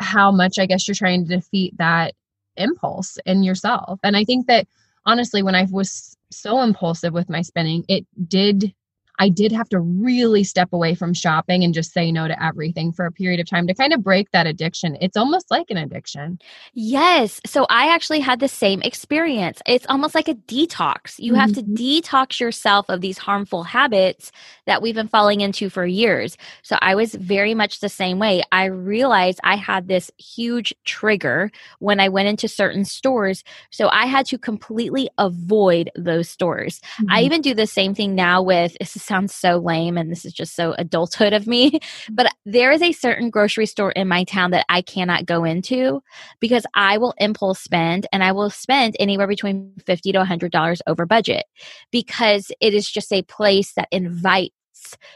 how 0.00 0.32
much 0.32 0.58
I 0.58 0.66
guess 0.66 0.86
you're 0.86 0.96
trying 0.96 1.26
to 1.26 1.36
defeat 1.36 1.76
that 1.78 2.14
impulse 2.56 3.18
in 3.24 3.42
yourself. 3.42 4.00
And 4.02 4.16
I 4.16 4.24
think 4.24 4.46
that 4.48 4.66
honestly, 5.06 5.42
when 5.42 5.54
I 5.54 5.66
was 5.70 6.16
so 6.32 6.60
impulsive 6.60 7.12
with 7.12 7.28
my 7.28 7.42
spending, 7.42 7.84
it 7.88 8.06
did 8.28 8.74
I 9.18 9.28
did 9.28 9.52
have 9.52 9.68
to 9.70 9.80
really 9.80 10.44
step 10.44 10.72
away 10.72 10.94
from 10.94 11.14
shopping 11.14 11.62
and 11.64 11.74
just 11.74 11.92
say 11.92 12.10
no 12.10 12.28
to 12.28 12.42
everything 12.42 12.92
for 12.92 13.06
a 13.06 13.12
period 13.12 13.40
of 13.40 13.48
time 13.48 13.66
to 13.66 13.74
kind 13.74 13.92
of 13.92 14.02
break 14.02 14.30
that 14.30 14.46
addiction. 14.46 14.96
It's 15.00 15.16
almost 15.16 15.50
like 15.50 15.70
an 15.70 15.76
addiction. 15.76 16.38
Yes. 16.74 17.40
So 17.46 17.66
I 17.68 17.92
actually 17.92 18.20
had 18.20 18.40
the 18.40 18.48
same 18.48 18.82
experience. 18.82 19.60
It's 19.66 19.86
almost 19.88 20.14
like 20.14 20.28
a 20.28 20.34
detox. 20.34 21.18
You 21.18 21.32
mm-hmm. 21.32 21.40
have 21.40 21.52
to 21.54 21.62
mm-hmm. 21.62 21.74
detox 21.74 22.40
yourself 22.40 22.86
of 22.88 23.00
these 23.00 23.18
harmful 23.18 23.62
habits 23.64 24.32
that 24.66 24.82
we've 24.82 24.94
been 24.94 25.08
falling 25.08 25.40
into 25.40 25.68
for 25.68 25.84
years. 25.84 26.36
So 26.62 26.76
I 26.80 26.94
was 26.94 27.14
very 27.14 27.54
much 27.54 27.80
the 27.80 27.88
same 27.88 28.18
way. 28.18 28.42
I 28.50 28.66
realized 28.66 29.40
I 29.44 29.56
had 29.56 29.88
this 29.88 30.10
huge 30.18 30.74
trigger 30.84 31.50
when 31.78 32.00
I 32.00 32.08
went 32.08 32.28
into 32.28 32.48
certain 32.48 32.84
stores. 32.84 33.44
So 33.70 33.88
I 33.88 34.06
had 34.06 34.26
to 34.26 34.38
completely 34.38 35.08
avoid 35.18 35.90
those 35.96 36.28
stores. 36.28 36.80
Mm-hmm. 36.80 37.10
I 37.10 37.22
even 37.22 37.42
do 37.42 37.54
the 37.54 37.66
same 37.66 37.94
thing 37.94 38.14
now 38.14 38.42
with 38.42 38.76
sounds 39.04 39.34
so 39.34 39.58
lame 39.58 39.96
and 39.96 40.10
this 40.10 40.24
is 40.24 40.32
just 40.32 40.54
so 40.54 40.74
adulthood 40.78 41.32
of 41.32 41.46
me, 41.46 41.80
but 42.10 42.32
there 42.44 42.70
is 42.70 42.82
a 42.82 42.92
certain 42.92 43.30
grocery 43.30 43.66
store 43.66 43.92
in 43.92 44.08
my 44.08 44.24
town 44.24 44.50
that 44.52 44.66
I 44.68 44.82
cannot 44.82 45.26
go 45.26 45.44
into 45.44 46.02
because 46.40 46.66
I 46.74 46.98
will 46.98 47.14
impulse 47.18 47.60
spend 47.60 48.06
and 48.12 48.22
I 48.22 48.32
will 48.32 48.50
spend 48.50 48.96
anywhere 48.98 49.26
between 49.26 49.72
50 49.84 50.12
to 50.12 50.24
$100 50.24 50.80
over 50.86 51.06
budget 51.06 51.44
because 51.90 52.50
it 52.60 52.74
is 52.74 52.90
just 52.90 53.12
a 53.12 53.22
place 53.22 53.72
that 53.74 53.88
invites 53.90 54.54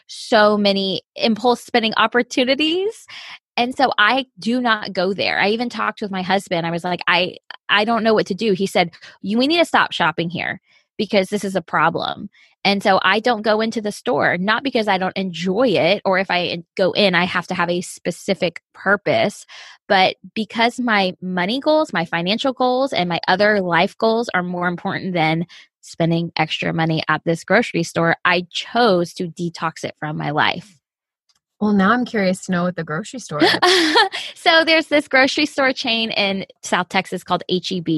so 0.06 0.56
many 0.56 1.02
impulse 1.16 1.62
spending 1.62 1.94
opportunities. 1.96 3.06
And 3.56 3.74
so 3.74 3.90
i 3.98 4.26
do 4.38 4.60
not 4.60 4.92
go 4.92 5.14
there. 5.14 5.40
I 5.40 5.48
even 5.48 5.70
talked 5.70 6.02
with 6.02 6.10
my 6.10 6.22
husband. 6.22 6.66
I 6.66 6.70
was 6.70 6.84
like 6.84 7.00
i 7.06 7.36
i 7.68 7.84
don't 7.84 8.04
know 8.04 8.14
what 8.14 8.26
to 8.26 8.34
do. 8.34 8.52
He 8.52 8.66
said 8.66 8.92
you 9.22 9.38
we 9.38 9.46
need 9.46 9.58
to 9.58 9.64
stop 9.64 9.92
shopping 9.92 10.30
here 10.30 10.60
because 10.96 11.28
this 11.28 11.44
is 11.44 11.56
a 11.56 11.62
problem 11.62 12.28
and 12.66 12.82
so 12.82 12.98
I 13.00 13.20
don't 13.20 13.42
go 13.42 13.60
into 13.60 13.80
the 13.80 13.92
store, 13.92 14.36
not 14.38 14.64
because 14.64 14.88
I 14.88 14.98
don't 14.98 15.16
enjoy 15.16 15.68
it, 15.68 16.02
or 16.04 16.18
if 16.18 16.32
I 16.32 16.64
go 16.76 16.90
in, 16.90 17.14
I 17.14 17.22
have 17.22 17.46
to 17.46 17.54
have 17.54 17.70
a 17.70 17.80
specific 17.80 18.60
purpose, 18.74 19.46
but 19.86 20.16
because 20.34 20.80
my 20.80 21.14
money 21.22 21.60
goals, 21.60 21.92
my 21.92 22.04
financial 22.04 22.52
goals, 22.52 22.92
and 22.92 23.08
my 23.08 23.20
other 23.28 23.60
life 23.60 23.96
goals 23.96 24.28
are 24.34 24.42
more 24.42 24.66
important 24.66 25.12
than 25.12 25.46
spending 25.80 26.32
extra 26.34 26.72
money 26.72 27.04
at 27.06 27.22
this 27.24 27.44
grocery 27.44 27.84
store, 27.84 28.16
I 28.24 28.48
chose 28.50 29.14
to 29.14 29.28
detox 29.28 29.84
it 29.84 29.94
from 30.00 30.16
my 30.16 30.30
life. 30.30 30.75
Well, 31.60 31.72
now 31.72 31.92
I'm 31.92 32.04
curious 32.04 32.44
to 32.46 32.52
know 32.52 32.64
what 32.64 32.76
the 32.76 32.84
grocery 32.84 33.18
store 33.18 33.42
is. 33.42 33.50
so 34.34 34.64
there's 34.64 34.88
this 34.88 35.08
grocery 35.08 35.46
store 35.46 35.72
chain 35.72 36.10
in 36.10 36.44
South 36.62 36.90
Texas 36.90 37.25
called 37.25 37.42
HEB. 37.48 37.88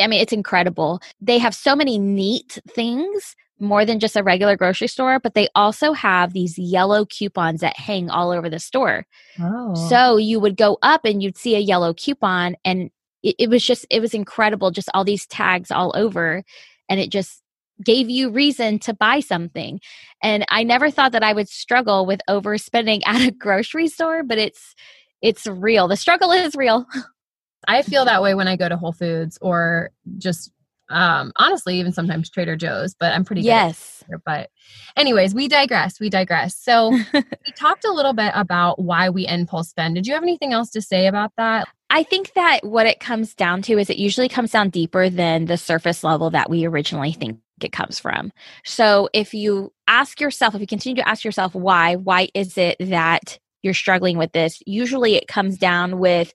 I 0.00 0.06
mean, 0.06 0.20
it's 0.20 0.32
incredible. 0.32 1.00
They 1.20 1.38
have 1.38 1.54
so 1.54 1.76
many 1.76 1.98
neat 1.98 2.58
things 2.68 3.36
more 3.60 3.84
than 3.84 4.00
just 4.00 4.16
a 4.16 4.22
regular 4.22 4.56
grocery 4.56 4.88
store, 4.88 5.20
but 5.20 5.34
they 5.34 5.48
also 5.54 5.92
have 5.92 6.32
these 6.32 6.58
yellow 6.58 7.04
coupons 7.04 7.60
that 7.60 7.78
hang 7.78 8.10
all 8.10 8.30
over 8.30 8.48
the 8.50 8.58
store. 8.58 9.06
Oh. 9.38 9.74
So 9.88 10.16
you 10.16 10.40
would 10.40 10.56
go 10.56 10.78
up 10.82 11.04
and 11.04 11.22
you'd 11.22 11.38
see 11.38 11.54
a 11.54 11.60
yellow 11.60 11.94
coupon 11.94 12.56
and 12.64 12.90
it, 13.22 13.36
it 13.38 13.50
was 13.50 13.64
just 13.64 13.86
it 13.88 14.00
was 14.00 14.14
incredible 14.14 14.72
just 14.72 14.90
all 14.94 15.04
these 15.04 15.26
tags 15.26 15.70
all 15.70 15.92
over 15.94 16.42
and 16.88 16.98
it 16.98 17.10
just 17.10 17.41
gave 17.84 18.08
you 18.08 18.30
reason 18.30 18.78
to 18.80 18.94
buy 18.94 19.20
something. 19.20 19.80
And 20.22 20.44
I 20.50 20.62
never 20.62 20.90
thought 20.90 21.12
that 21.12 21.22
I 21.22 21.32
would 21.32 21.48
struggle 21.48 22.06
with 22.06 22.20
overspending 22.28 23.02
at 23.06 23.20
a 23.20 23.30
grocery 23.30 23.88
store, 23.88 24.22
but 24.22 24.38
it's 24.38 24.74
it's 25.20 25.46
real. 25.46 25.86
The 25.86 25.96
struggle 25.96 26.32
is 26.32 26.56
real. 26.56 26.86
I 27.68 27.82
feel 27.82 28.04
that 28.06 28.22
way 28.22 28.34
when 28.34 28.48
I 28.48 28.56
go 28.56 28.68
to 28.68 28.76
Whole 28.76 28.92
Foods 28.92 29.38
or 29.40 29.92
just 30.18 30.50
um 30.92 31.32
honestly 31.36 31.78
even 31.78 31.92
sometimes 31.92 32.28
trader 32.28 32.56
joe's 32.56 32.94
but 32.94 33.12
i'm 33.12 33.24
pretty 33.24 33.40
yes 33.40 34.04
but 34.26 34.50
anyways 34.96 35.34
we 35.34 35.48
digress 35.48 35.98
we 35.98 36.10
digress 36.10 36.54
so 36.56 36.90
we 37.14 37.52
talked 37.56 37.84
a 37.84 37.92
little 37.92 38.12
bit 38.12 38.32
about 38.34 38.80
why 38.80 39.08
we 39.08 39.26
impulse 39.26 39.70
spend 39.70 39.94
did 39.94 40.06
you 40.06 40.14
have 40.14 40.22
anything 40.22 40.52
else 40.52 40.70
to 40.70 40.82
say 40.82 41.06
about 41.06 41.32
that 41.36 41.66
i 41.88 42.02
think 42.02 42.32
that 42.34 42.60
what 42.62 42.86
it 42.86 43.00
comes 43.00 43.34
down 43.34 43.62
to 43.62 43.78
is 43.78 43.88
it 43.88 43.96
usually 43.96 44.28
comes 44.28 44.50
down 44.50 44.68
deeper 44.68 45.08
than 45.08 45.46
the 45.46 45.56
surface 45.56 46.04
level 46.04 46.30
that 46.30 46.50
we 46.50 46.66
originally 46.66 47.12
think 47.12 47.38
it 47.64 47.72
comes 47.72 47.98
from. 47.98 48.32
So 48.64 49.08
if 49.12 49.34
you 49.34 49.72
ask 49.92 50.20
yourself 50.20 50.54
if 50.54 50.60
you 50.60 50.66
continue 50.66 50.96
to 50.96 51.06
ask 51.06 51.22
yourself 51.22 51.54
why 51.54 51.96
why 51.96 52.28
is 52.34 52.56
it 52.56 52.76
that 52.80 53.38
you're 53.62 53.74
struggling 53.74 54.16
with 54.16 54.32
this 54.32 54.62
usually 54.66 55.16
it 55.16 55.28
comes 55.28 55.58
down 55.58 55.98
with 55.98 56.32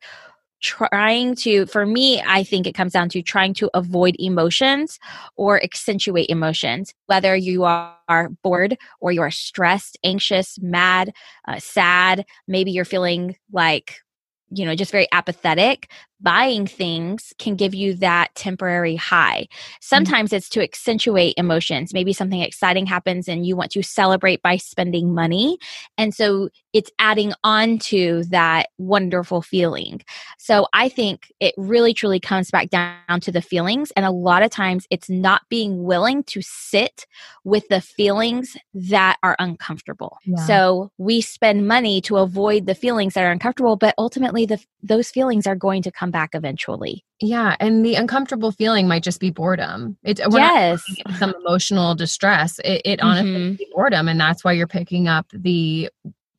trying 0.61 1.35
to 1.35 1.65
for 1.65 1.85
me 1.85 2.21
i 2.27 2.43
think 2.43 2.67
it 2.67 2.75
comes 2.75 2.93
down 2.93 3.09
to 3.09 3.21
trying 3.23 3.53
to 3.53 3.69
avoid 3.73 4.15
emotions 4.19 4.99
or 5.35 5.61
accentuate 5.63 6.29
emotions 6.29 6.93
whether 7.07 7.35
you 7.35 7.63
are 7.63 8.29
bored 8.43 8.77
or 8.99 9.11
you 9.11 9.21
are 9.21 9.31
stressed 9.31 9.97
anxious 10.03 10.59
mad 10.61 11.11
uh, 11.47 11.59
sad 11.59 12.25
maybe 12.47 12.71
you're 12.71 12.85
feeling 12.85 13.35
like 13.51 14.01
you 14.49 14.65
know 14.65 14.75
just 14.75 14.91
very 14.91 15.07
apathetic 15.11 15.89
buying 16.19 16.65
things 16.65 17.33
can 17.37 17.55
give 17.55 17.75
you 17.75 17.93
that 17.95 18.33
temporary 18.35 18.95
high. 18.95 19.41
Mm-hmm. 19.41 19.77
Sometimes 19.81 20.29
mm-hmm. 20.29 20.37
it's 20.37 20.49
to 20.49 20.63
accentuate 20.63 21.33
emotions. 21.37 21.93
Maybe 21.93 22.13
something 22.13 22.41
exciting 22.41 22.85
happens 22.85 23.27
and 23.27 23.45
you 23.45 23.55
want 23.55 23.71
to 23.71 23.83
celebrate 23.83 24.41
by 24.41 24.57
spending 24.57 25.13
money. 25.13 25.57
And 25.97 26.13
so 26.13 26.49
it's 26.73 26.91
adding 26.99 27.33
on 27.43 27.79
to 27.79 28.23
that 28.25 28.69
wonderful 28.77 29.41
feeling. 29.41 30.01
So 30.37 30.67
I 30.73 30.89
think 30.89 31.31
it 31.39 31.53
really 31.57 31.93
truly 31.93 32.19
comes 32.19 32.51
back 32.51 32.69
down 32.69 33.19
to 33.21 33.31
the 33.31 33.41
feelings. 33.41 33.91
And 33.91 34.05
a 34.05 34.11
lot 34.11 34.43
of 34.43 34.51
times 34.51 34.85
it's 34.89 35.09
not 35.09 35.41
being 35.49 35.83
willing 35.83 36.23
to 36.25 36.41
sit 36.41 37.05
with 37.43 37.67
the 37.69 37.81
feelings 37.81 38.57
that 38.73 39.17
are 39.23 39.35
uncomfortable. 39.39 40.17
Yeah. 40.25 40.35
So 40.45 40.91
we 40.97 41.21
spend 41.21 41.67
money 41.67 42.01
to 42.01 42.17
avoid 42.17 42.65
the 42.65 42.75
feelings 42.75 43.13
that 43.13 43.23
are 43.23 43.31
uncomfortable, 43.31 43.75
but 43.75 43.95
ultimately 43.97 44.45
the, 44.45 44.63
those 44.83 45.09
feelings 45.09 45.47
are 45.47 45.55
going 45.55 45.81
to 45.83 45.91
come 45.91 46.06
come 46.07 46.11
back 46.11 46.31
eventually. 46.33 47.03
Yeah, 47.19 47.55
and 47.59 47.85
the 47.85 47.95
uncomfortable 47.95 48.51
feeling 48.51 48.87
might 48.87 49.03
just 49.03 49.19
be 49.19 49.29
boredom. 49.29 49.97
It 50.03 50.19
yes, 50.31 50.81
some 51.17 51.33
emotional 51.41 51.95
distress. 51.95 52.59
It, 52.59 52.81
it 52.85 53.01
honestly 53.01 53.31
mm-hmm. 53.31 53.55
be 53.55 53.67
boredom, 53.73 54.07
and 54.07 54.19
that's 54.19 54.43
why 54.43 54.53
you're 54.53 54.67
picking 54.67 55.07
up 55.07 55.27
the 55.33 55.89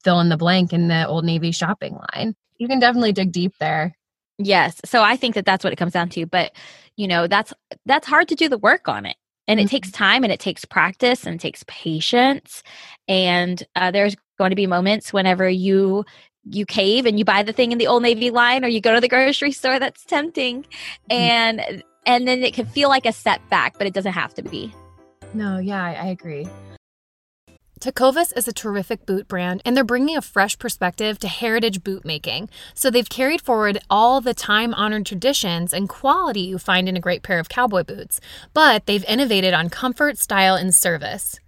fill 0.02 0.20
in 0.20 0.28
the 0.28 0.36
blank 0.36 0.72
in 0.72 0.88
the 0.88 1.06
Old 1.06 1.24
Navy 1.24 1.52
shopping 1.52 1.98
line. 2.14 2.34
You 2.58 2.68
can 2.68 2.78
definitely 2.78 3.12
dig 3.12 3.32
deep 3.32 3.54
there. 3.60 3.96
Yes, 4.38 4.80
so 4.84 5.02
I 5.02 5.16
think 5.16 5.34
that 5.34 5.44
that's 5.44 5.64
what 5.64 5.72
it 5.72 5.76
comes 5.76 5.92
down 5.92 6.08
to. 6.10 6.26
But 6.26 6.52
you 6.96 7.08
know, 7.08 7.26
that's 7.26 7.52
that's 7.86 8.06
hard 8.06 8.28
to 8.28 8.34
do 8.34 8.48
the 8.48 8.58
work 8.58 8.88
on 8.88 9.06
it 9.06 9.16
and 9.48 9.58
it 9.58 9.64
mm-hmm. 9.64 9.70
takes 9.70 9.90
time 9.90 10.22
and 10.22 10.32
it 10.32 10.40
takes 10.40 10.64
practice 10.64 11.26
and 11.26 11.36
it 11.36 11.40
takes 11.40 11.64
patience 11.66 12.62
and 13.08 13.64
uh, 13.74 13.90
there's 13.90 14.14
going 14.38 14.50
to 14.50 14.56
be 14.56 14.66
moments 14.66 15.12
whenever 15.12 15.48
you 15.48 16.04
you 16.44 16.64
cave 16.64 17.06
and 17.06 17.18
you 17.18 17.24
buy 17.24 17.42
the 17.42 17.52
thing 17.52 17.72
in 17.72 17.78
the 17.78 17.86
old 17.86 18.02
navy 18.02 18.30
line 18.30 18.64
or 18.64 18.68
you 18.68 18.80
go 18.80 18.94
to 18.94 19.00
the 19.00 19.08
grocery 19.08 19.52
store 19.52 19.78
that's 19.78 20.04
tempting 20.04 20.62
mm-hmm. 20.62 21.12
and 21.12 21.82
and 22.06 22.26
then 22.26 22.42
it 22.42 22.54
can 22.54 22.66
feel 22.66 22.88
like 22.88 23.06
a 23.06 23.12
setback 23.12 23.76
but 23.78 23.86
it 23.86 23.92
doesn't 23.92 24.12
have 24.12 24.34
to 24.34 24.42
be 24.42 24.72
no 25.34 25.58
yeah 25.58 25.82
i, 25.82 25.92
I 25.94 26.06
agree 26.06 26.46
Tecovas 27.80 28.36
is 28.36 28.48
a 28.48 28.52
terrific 28.52 29.06
boot 29.06 29.28
brand, 29.28 29.62
and 29.64 29.76
they're 29.76 29.84
bringing 29.84 30.16
a 30.16 30.22
fresh 30.22 30.58
perspective 30.58 31.16
to 31.20 31.28
heritage 31.28 31.84
boot 31.84 32.04
making. 32.04 32.50
So 32.74 32.90
they've 32.90 33.08
carried 33.08 33.40
forward 33.40 33.78
all 33.88 34.20
the 34.20 34.34
time 34.34 34.74
honored 34.74 35.06
traditions 35.06 35.72
and 35.72 35.88
quality 35.88 36.40
you 36.40 36.58
find 36.58 36.88
in 36.88 36.96
a 36.96 37.00
great 37.00 37.22
pair 37.22 37.38
of 37.38 37.48
cowboy 37.48 37.84
boots, 37.84 38.20
but 38.52 38.86
they've 38.86 39.04
innovated 39.04 39.54
on 39.54 39.70
comfort, 39.70 40.18
style, 40.18 40.56
and 40.56 40.74
service. 40.74 41.38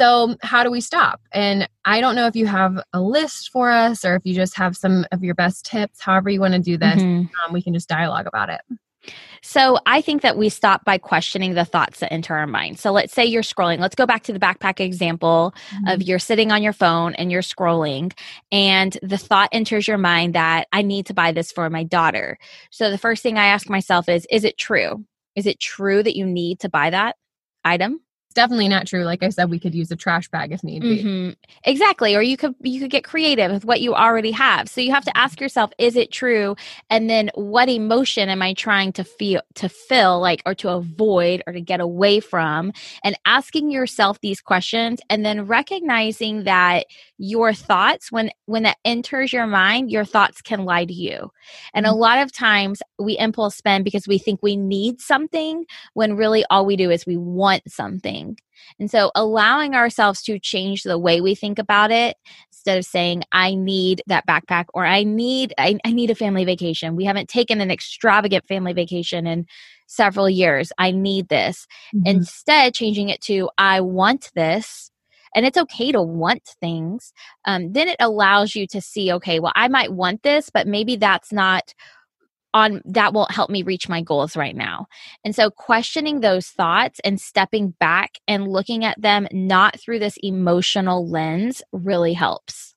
So, 0.00 0.34
how 0.40 0.64
do 0.64 0.70
we 0.70 0.80
stop? 0.80 1.20
And 1.30 1.68
I 1.84 2.00
don't 2.00 2.14
know 2.14 2.26
if 2.26 2.34
you 2.34 2.46
have 2.46 2.82
a 2.94 3.02
list 3.02 3.50
for 3.50 3.70
us 3.70 4.02
or 4.02 4.16
if 4.16 4.24
you 4.24 4.34
just 4.34 4.56
have 4.56 4.74
some 4.74 5.04
of 5.12 5.22
your 5.22 5.34
best 5.34 5.66
tips, 5.66 6.00
however, 6.00 6.30
you 6.30 6.40
want 6.40 6.54
to 6.54 6.58
do 6.58 6.78
this, 6.78 7.02
mm-hmm. 7.02 7.26
um, 7.44 7.52
we 7.52 7.60
can 7.60 7.74
just 7.74 7.86
dialogue 7.86 8.26
about 8.26 8.48
it. 8.48 8.62
So, 9.42 9.78
I 9.84 10.00
think 10.00 10.22
that 10.22 10.38
we 10.38 10.48
stop 10.48 10.86
by 10.86 10.96
questioning 10.96 11.52
the 11.52 11.66
thoughts 11.66 12.00
that 12.00 12.10
enter 12.10 12.34
our 12.34 12.46
mind. 12.46 12.78
So, 12.78 12.92
let's 12.92 13.12
say 13.12 13.26
you're 13.26 13.42
scrolling. 13.42 13.78
Let's 13.78 13.94
go 13.94 14.06
back 14.06 14.22
to 14.22 14.32
the 14.32 14.38
backpack 14.38 14.80
example 14.80 15.52
mm-hmm. 15.70 15.88
of 15.88 16.02
you're 16.02 16.18
sitting 16.18 16.50
on 16.50 16.62
your 16.62 16.72
phone 16.72 17.12
and 17.16 17.30
you're 17.30 17.42
scrolling, 17.42 18.14
and 18.50 18.96
the 19.02 19.18
thought 19.18 19.50
enters 19.52 19.86
your 19.86 19.98
mind 19.98 20.34
that 20.34 20.66
I 20.72 20.80
need 20.80 21.04
to 21.06 21.14
buy 21.14 21.32
this 21.32 21.52
for 21.52 21.68
my 21.68 21.84
daughter. 21.84 22.38
So, 22.70 22.90
the 22.90 22.96
first 22.96 23.22
thing 23.22 23.36
I 23.36 23.48
ask 23.48 23.68
myself 23.68 24.08
is 24.08 24.26
Is 24.30 24.44
it 24.44 24.56
true? 24.56 25.04
Is 25.36 25.44
it 25.44 25.60
true 25.60 26.02
that 26.02 26.16
you 26.16 26.24
need 26.24 26.60
to 26.60 26.70
buy 26.70 26.88
that 26.88 27.16
item? 27.66 28.00
Definitely 28.34 28.68
not 28.68 28.86
true. 28.86 29.04
Like 29.04 29.22
I 29.22 29.28
said, 29.28 29.50
we 29.50 29.58
could 29.58 29.74
use 29.74 29.90
a 29.90 29.96
trash 29.96 30.28
bag 30.28 30.52
if 30.52 30.62
need 30.62 30.82
be. 30.82 31.02
Mm-hmm. 31.02 31.30
Exactly. 31.64 32.14
Or 32.14 32.22
you 32.22 32.36
could 32.36 32.54
you 32.60 32.80
could 32.80 32.90
get 32.90 33.04
creative 33.04 33.50
with 33.50 33.64
what 33.64 33.80
you 33.80 33.94
already 33.94 34.30
have. 34.32 34.68
So 34.68 34.80
you 34.80 34.92
have 34.92 35.04
to 35.04 35.16
ask 35.16 35.40
yourself, 35.40 35.72
is 35.78 35.96
it 35.96 36.12
true? 36.12 36.56
And 36.88 37.10
then 37.10 37.30
what 37.34 37.68
emotion 37.68 38.28
am 38.28 38.42
I 38.42 38.54
trying 38.54 38.92
to 38.94 39.04
feel 39.04 39.42
to 39.56 39.68
fill, 39.68 40.20
like 40.20 40.42
or 40.46 40.54
to 40.56 40.68
avoid 40.70 41.42
or 41.46 41.52
to 41.52 41.60
get 41.60 41.80
away 41.80 42.20
from? 42.20 42.72
And 43.02 43.18
asking 43.26 43.70
yourself 43.70 44.20
these 44.20 44.40
questions 44.40 45.00
and 45.10 45.24
then 45.24 45.46
recognizing 45.46 46.44
that 46.44 46.86
your 47.18 47.52
thoughts, 47.52 48.12
when 48.12 48.30
when 48.46 48.62
that 48.62 48.78
enters 48.84 49.32
your 49.32 49.46
mind, 49.46 49.90
your 49.90 50.04
thoughts 50.04 50.40
can 50.40 50.64
lie 50.64 50.84
to 50.84 50.94
you. 50.94 51.30
And 51.74 51.86
mm-hmm. 51.86 51.94
a 51.94 51.98
lot 51.98 52.18
of 52.18 52.32
times 52.32 52.82
we 52.98 53.18
impulse 53.18 53.56
spend 53.56 53.84
because 53.84 54.06
we 54.06 54.18
think 54.18 54.40
we 54.42 54.56
need 54.56 55.00
something 55.00 55.64
when 55.94 56.16
really 56.16 56.44
all 56.50 56.64
we 56.64 56.76
do 56.76 56.90
is 56.90 57.06
we 57.06 57.16
want 57.16 57.62
something 57.70 58.19
and 58.78 58.90
so 58.90 59.10
allowing 59.14 59.74
ourselves 59.74 60.22
to 60.22 60.38
change 60.38 60.82
the 60.82 60.98
way 60.98 61.20
we 61.20 61.34
think 61.34 61.58
about 61.58 61.90
it 61.90 62.16
instead 62.52 62.78
of 62.78 62.84
saying, 62.84 63.22
I 63.32 63.54
need 63.54 64.02
that 64.06 64.26
backpack 64.26 64.66
or 64.74 64.84
I 64.84 65.04
need 65.04 65.54
I, 65.58 65.78
I 65.84 65.92
need 65.92 66.10
a 66.10 66.14
family 66.14 66.44
vacation. 66.44 66.96
We 66.96 67.04
haven't 67.04 67.28
taken 67.28 67.60
an 67.60 67.70
extravagant 67.70 68.46
family 68.46 68.72
vacation 68.72 69.26
in 69.26 69.46
several 69.86 70.28
years. 70.28 70.72
I 70.78 70.90
need 70.90 71.28
this. 71.28 71.66
Mm-hmm. 71.94 72.06
Instead, 72.06 72.74
changing 72.74 73.08
it 73.08 73.20
to 73.22 73.50
I 73.58 73.80
want 73.80 74.30
this 74.34 74.90
and 75.34 75.46
it's 75.46 75.58
okay 75.58 75.92
to 75.92 76.02
want 76.02 76.56
things, 76.60 77.12
um, 77.46 77.72
then 77.72 77.88
it 77.88 77.96
allows 78.00 78.54
you 78.54 78.66
to 78.66 78.80
see, 78.80 79.12
okay, 79.12 79.38
well, 79.38 79.52
I 79.54 79.68
might 79.68 79.92
want 79.92 80.22
this, 80.22 80.50
but 80.52 80.66
maybe 80.66 80.96
that's 80.96 81.32
not 81.32 81.72
on 82.54 82.82
that 82.84 83.12
won't 83.12 83.30
help 83.30 83.50
me 83.50 83.62
reach 83.62 83.88
my 83.88 84.02
goals 84.02 84.36
right 84.36 84.56
now. 84.56 84.86
And 85.24 85.34
so 85.34 85.50
questioning 85.50 86.20
those 86.20 86.48
thoughts 86.48 87.00
and 87.04 87.20
stepping 87.20 87.70
back 87.80 88.18
and 88.26 88.48
looking 88.48 88.84
at 88.84 89.00
them 89.00 89.26
not 89.32 89.78
through 89.78 90.00
this 90.00 90.18
emotional 90.22 91.08
lens 91.08 91.62
really 91.72 92.12
helps. 92.12 92.74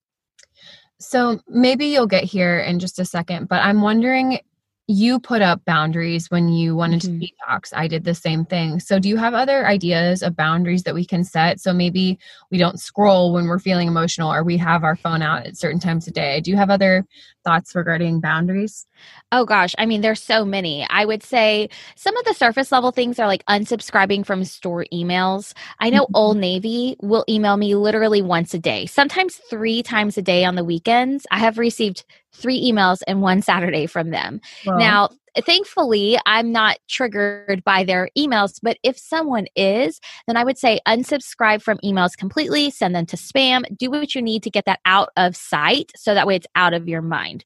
So 1.00 1.40
maybe 1.48 1.88
you'll 1.88 2.08
get 2.08 2.24
here 2.24 2.60
in 2.60 2.80
just 2.80 3.00
a 3.00 3.06
second, 3.06 3.50
but 3.50 3.62
I'm 3.62 3.82
wondering 3.82 4.40
you 4.88 5.20
put 5.20 5.42
up 5.42 5.64
boundaries 5.66 6.30
when 6.30 6.50
you 6.50 6.76
wanted 6.76 7.02
mm-hmm. 7.02 7.20
to 7.20 7.28
detox. 7.28 7.72
I 7.74 7.88
did 7.88 8.04
the 8.04 8.14
same 8.14 8.44
thing. 8.44 8.80
So, 8.80 9.00
do 9.00 9.08
you 9.08 9.18
have 9.18 9.34
other 9.34 9.66
ideas 9.66 10.22
of 10.22 10.36
boundaries 10.36 10.84
that 10.84 10.94
we 10.94 11.06
can 11.06 11.24
set? 11.24 11.60
So, 11.60 11.74
maybe 11.74 12.20
we 12.52 12.58
don't 12.58 12.80
scroll 12.80 13.34
when 13.34 13.48
we're 13.48 13.60
feeling 13.60 13.88
emotional 13.88 14.32
or 14.32 14.44
we 14.44 14.58
have 14.58 14.84
our 14.84 14.96
phone 14.96 15.22
out 15.22 15.46
at 15.46 15.58
certain 15.58 15.80
times 15.80 16.08
of 16.08 16.14
day. 16.14 16.42
Do 16.42 16.52
you 16.52 16.58
have 16.58 16.70
other 16.70 17.06
thoughts 17.44 17.76
regarding 17.76 18.20
boundaries? 18.20 18.86
Oh 19.32 19.46
gosh, 19.46 19.76
I 19.78 19.86
mean, 19.86 20.02
there's 20.02 20.22
so 20.22 20.46
many. 20.46 20.86
I 20.90 21.06
would 21.06 21.24
say 21.24 21.70
some 21.96 22.16
of 22.18 22.26
the 22.26 22.34
surface 22.34 22.72
level 22.72 22.92
things 22.92 23.20
are 23.20 23.28
like 23.28 23.46
unsubscribing 23.46 24.26
from 24.26 24.44
store 24.44 24.86
emails. 24.94 25.54
I 25.80 25.90
know 25.90 26.04
mm-hmm. 26.04 26.16
Old 26.16 26.38
Navy 26.38 26.96
will 27.02 27.26
email 27.28 27.58
me 27.58 27.76
literally 27.76 28.22
once 28.22 28.54
a 28.54 28.60
day, 28.60 28.86
sometimes 28.86 29.36
three 29.50 29.84
times 29.84 30.18
a 30.18 30.22
day 30.22 30.46
on 30.46 30.56
the 30.56 30.64
weekends. 30.64 31.26
I 31.32 31.40
have 31.40 31.58
received 31.58 32.04
three 32.34 32.62
emails 32.62 33.00
and 33.08 33.22
one 33.22 33.42
Saturday 33.42 33.86
from 33.86 34.10
them. 34.10 34.42
Wow. 34.66 34.78
Now, 34.78 35.10
thankfully, 35.42 36.18
I'm 36.26 36.52
not 36.52 36.78
triggered 36.88 37.64
by 37.64 37.84
their 37.84 38.10
emails, 38.18 38.60
but 38.62 38.78
if 38.84 38.98
someone 38.98 39.48
is, 39.56 40.00
then 40.28 40.38
I 40.38 40.44
would 40.44 40.58
say 40.58 40.80
unsubscribe 40.88 41.62
from 41.62 41.80
emails 41.80 42.18
completely, 42.18 42.70
send 42.70 42.96
them 42.96 43.06
to 43.08 43.18
spam, 43.18 43.64
do 43.78 43.90
what 43.90 44.16
you 44.16 44.22
need 44.22 44.44
to 44.44 44.50
get 44.50 44.66
that 44.66 44.80
out 44.86 45.10
of 45.18 45.36
sight 45.36 45.92
so 45.96 46.14
that 46.14 46.28
way 46.28 46.36
it's 46.36 46.48
out 46.56 46.74
of 46.74 46.88
your 46.88 47.02
mind. 47.02 47.46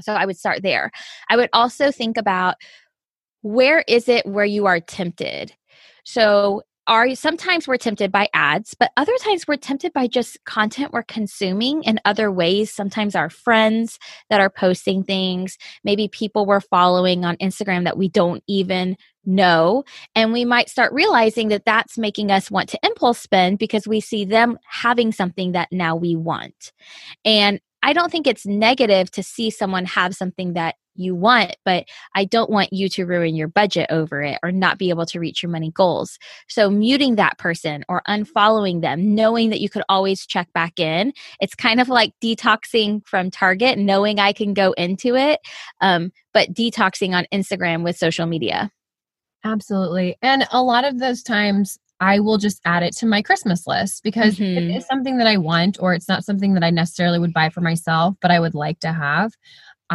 So 0.00 0.12
I 0.12 0.26
would 0.26 0.36
start 0.36 0.62
there. 0.62 0.90
I 1.28 1.36
would 1.36 1.48
also 1.52 1.90
think 1.90 2.16
about 2.16 2.56
where 3.42 3.84
is 3.88 4.08
it 4.08 4.26
where 4.26 4.44
you 4.44 4.66
are 4.66 4.80
tempted? 4.80 5.54
So 6.04 6.62
are 6.86 7.14
sometimes 7.14 7.66
we're 7.66 7.76
tempted 7.76 8.12
by 8.12 8.28
ads, 8.32 8.74
but 8.74 8.92
other 8.96 9.16
times 9.20 9.46
we're 9.46 9.56
tempted 9.56 9.92
by 9.92 10.06
just 10.06 10.42
content 10.44 10.92
we're 10.92 11.02
consuming 11.02 11.82
in 11.82 12.00
other 12.04 12.30
ways. 12.30 12.72
Sometimes 12.72 13.14
our 13.14 13.30
friends 13.30 13.98
that 14.30 14.40
are 14.40 14.50
posting 14.50 15.02
things, 15.02 15.58
maybe 15.84 16.08
people 16.08 16.46
we're 16.46 16.60
following 16.60 17.24
on 17.24 17.36
Instagram 17.36 17.84
that 17.84 17.98
we 17.98 18.08
don't 18.08 18.42
even 18.46 18.96
know. 19.24 19.84
And 20.14 20.32
we 20.32 20.44
might 20.44 20.68
start 20.68 20.92
realizing 20.92 21.48
that 21.48 21.64
that's 21.64 21.98
making 21.98 22.30
us 22.30 22.50
want 22.50 22.68
to 22.70 22.78
impulse 22.82 23.18
spend 23.18 23.58
because 23.58 23.86
we 23.86 24.00
see 24.00 24.24
them 24.24 24.58
having 24.68 25.12
something 25.12 25.52
that 25.52 25.68
now 25.72 25.96
we 25.96 26.14
want. 26.14 26.72
And 27.24 27.60
I 27.82 27.92
don't 27.92 28.10
think 28.10 28.26
it's 28.26 28.46
negative 28.46 29.10
to 29.12 29.22
see 29.22 29.50
someone 29.50 29.84
have 29.84 30.14
something 30.14 30.54
that 30.54 30.76
you 30.98 31.14
want, 31.14 31.56
but 31.64 31.86
I 32.14 32.24
don't 32.24 32.50
want 32.50 32.72
you 32.72 32.88
to 32.90 33.04
ruin 33.04 33.34
your 33.34 33.48
budget 33.48 33.86
over 33.90 34.22
it 34.22 34.38
or 34.42 34.52
not 34.52 34.78
be 34.78 34.90
able 34.90 35.06
to 35.06 35.20
reach 35.20 35.42
your 35.42 35.50
money 35.50 35.70
goals. 35.70 36.18
So, 36.48 36.70
muting 36.70 37.16
that 37.16 37.38
person 37.38 37.84
or 37.88 38.02
unfollowing 38.08 38.80
them, 38.80 39.14
knowing 39.14 39.50
that 39.50 39.60
you 39.60 39.68
could 39.68 39.84
always 39.88 40.26
check 40.26 40.52
back 40.52 40.78
in, 40.78 41.12
it's 41.40 41.54
kind 41.54 41.80
of 41.80 41.88
like 41.88 42.12
detoxing 42.22 43.06
from 43.06 43.30
Target, 43.30 43.78
knowing 43.78 44.18
I 44.18 44.32
can 44.32 44.54
go 44.54 44.72
into 44.72 45.14
it, 45.14 45.40
um, 45.80 46.12
but 46.32 46.52
detoxing 46.52 47.14
on 47.14 47.26
Instagram 47.32 47.82
with 47.84 47.96
social 47.96 48.26
media. 48.26 48.70
Absolutely. 49.44 50.16
And 50.22 50.46
a 50.50 50.62
lot 50.62 50.84
of 50.84 50.98
those 50.98 51.22
times, 51.22 51.78
I 52.00 52.20
will 52.20 52.36
just 52.36 52.60
add 52.64 52.82
it 52.82 52.94
to 52.96 53.06
my 53.06 53.22
Christmas 53.22 53.66
list 53.66 54.02
because 54.02 54.36
mm-hmm. 54.36 54.70
it 54.70 54.76
is 54.76 54.86
something 54.86 55.16
that 55.18 55.26
I 55.26 55.38
want, 55.38 55.78
or 55.80 55.94
it's 55.94 56.08
not 56.08 56.24
something 56.24 56.54
that 56.54 56.64
I 56.64 56.70
necessarily 56.70 57.18
would 57.18 57.32
buy 57.32 57.48
for 57.48 57.62
myself, 57.62 58.16
but 58.20 58.30
I 58.30 58.40
would 58.40 58.54
like 58.54 58.80
to 58.80 58.92
have. 58.92 59.32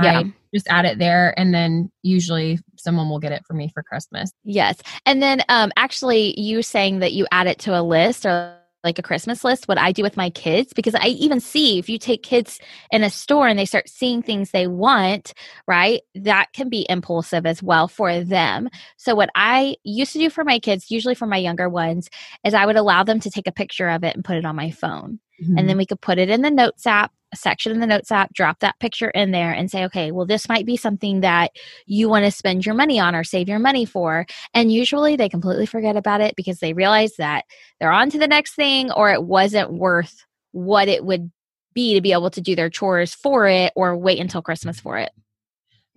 Yeah. 0.02 0.20
I 0.20 0.34
just 0.54 0.68
add 0.70 0.86
it 0.86 1.00
there, 1.00 1.38
and 1.38 1.54
then 1.54 1.92
usually 2.02 2.60
someone 2.78 3.10
will 3.10 3.20
get 3.20 3.32
it 3.32 3.46
for 3.46 3.54
me 3.54 3.70
for 3.74 3.84
Christmas. 3.84 4.32
Yes. 4.44 4.78
And 5.06 5.22
then 5.22 5.44
um, 5.50 5.72
actually, 5.76 6.40
you 6.40 6.62
saying 6.62 7.00
that 7.00 7.14
you 7.14 7.28
add 7.32 7.48
it 7.48 7.60
to 7.60 7.80
a 7.80 7.82
list 7.82 8.26
or 8.26 8.58
like 8.84 8.98
a 8.98 9.04
Christmas 9.04 9.44
list, 9.44 9.68
what 9.68 9.78
I 9.78 9.92
do 9.92 10.04
with 10.04 10.18
my 10.18 10.30
kids, 10.30 10.74
because 10.74 10.96
I 10.96 11.08
even 11.08 11.40
see 11.40 11.78
if 11.78 11.88
you 11.88 12.00
take 12.00 12.24
kids 12.24 12.60
in 12.90 13.04
a 13.04 13.10
store 13.10 13.48
and 13.48 13.58
they 13.58 13.66
start 13.66 13.88
seeing 13.88 14.22
things 14.22 14.52
they 14.52 14.68
want, 14.68 15.34
right, 15.68 16.02
that 16.16 16.52
can 16.54 16.70
be 16.70 16.86
impulsive 16.90 17.46
as 17.46 17.62
well 17.62 17.88
for 17.88 18.24
them. 18.24 18.70
So, 18.98 19.14
what 19.14 19.30
I 19.36 19.76
used 19.84 20.14
to 20.14 20.20
do 20.20 20.30
for 20.30 20.44
my 20.44 20.60
kids, 20.60 20.90
usually 20.90 21.16
for 21.16 21.28
my 21.28 21.38
younger 21.38 21.70
ones, 21.70 22.10
is 22.44 22.54
I 22.54 22.66
would 22.66 22.76
allow 22.78 23.04
them 23.04 23.20
to 23.20 23.30
take 23.30 23.48
a 23.48 23.52
picture 23.52 23.90
of 23.90 24.04
it 24.04 24.16
and 24.16 24.26
put 24.26 24.38
it 24.38 24.46
on 24.46 24.56
my 24.56 24.72
phone. 24.72 25.20
Mm-hmm. 25.42 25.58
And 25.58 25.70
then 25.70 25.78
we 25.78 25.86
could 25.86 26.02
put 26.02 26.18
it 26.18 26.30
in 26.30 26.42
the 26.42 26.52
notes 26.52 26.86
app 26.88 27.12
a 27.34 27.36
section 27.36 27.72
in 27.72 27.80
the 27.80 27.88
notes 27.88 28.12
app, 28.12 28.34
drop 28.34 28.60
that 28.60 28.80
picture 28.80 29.10
in 29.10 29.32
there 29.32 29.52
and 29.52 29.70
say, 29.70 29.86
okay, 29.86 30.12
well, 30.12 30.26
this 30.26 30.50
might 30.50 30.66
be 30.66 30.78
something 30.78 31.22
that 31.22 31.52
you 31.86 32.10
want 32.10 32.26
to 32.26 32.32
spend 32.32 32.66
your 32.66 32.76
money 32.76 33.00
on 33.00 33.16
or 33.16 33.24
save 33.24 33.48
your 33.48 33.60
money 33.60 33.86
for. 33.86 34.26
And 34.54 34.72
usually 34.72 35.16
they 35.16 35.30
completely 35.30 35.66
forget 35.66 35.96
about 35.96 36.22
it 36.22 36.36
because 36.36 36.60
they 36.60 36.74
realize 36.74 37.16
that 37.18 37.46
they're 37.80 37.92
on 37.92 38.10
to 38.10 38.20
the 38.20 38.28
next 38.28 38.56
thing 38.56 38.92
or 38.92 39.12
it 39.12 39.24
wasn't 39.24 39.74
worth 39.74 40.26
what 40.52 40.88
it 40.88 41.06
would 41.06 41.32
be 41.74 41.94
to 41.94 42.02
be 42.02 42.12
able 42.12 42.30
to 42.32 42.42
do 42.42 42.56
their 42.56 42.70
chores 42.70 43.14
for 43.14 43.48
it 43.48 43.72
or 43.76 43.98
wait 43.98 44.20
until 44.20 44.42
Christmas 44.42 44.80
for 44.80 44.98
it. 44.98 45.12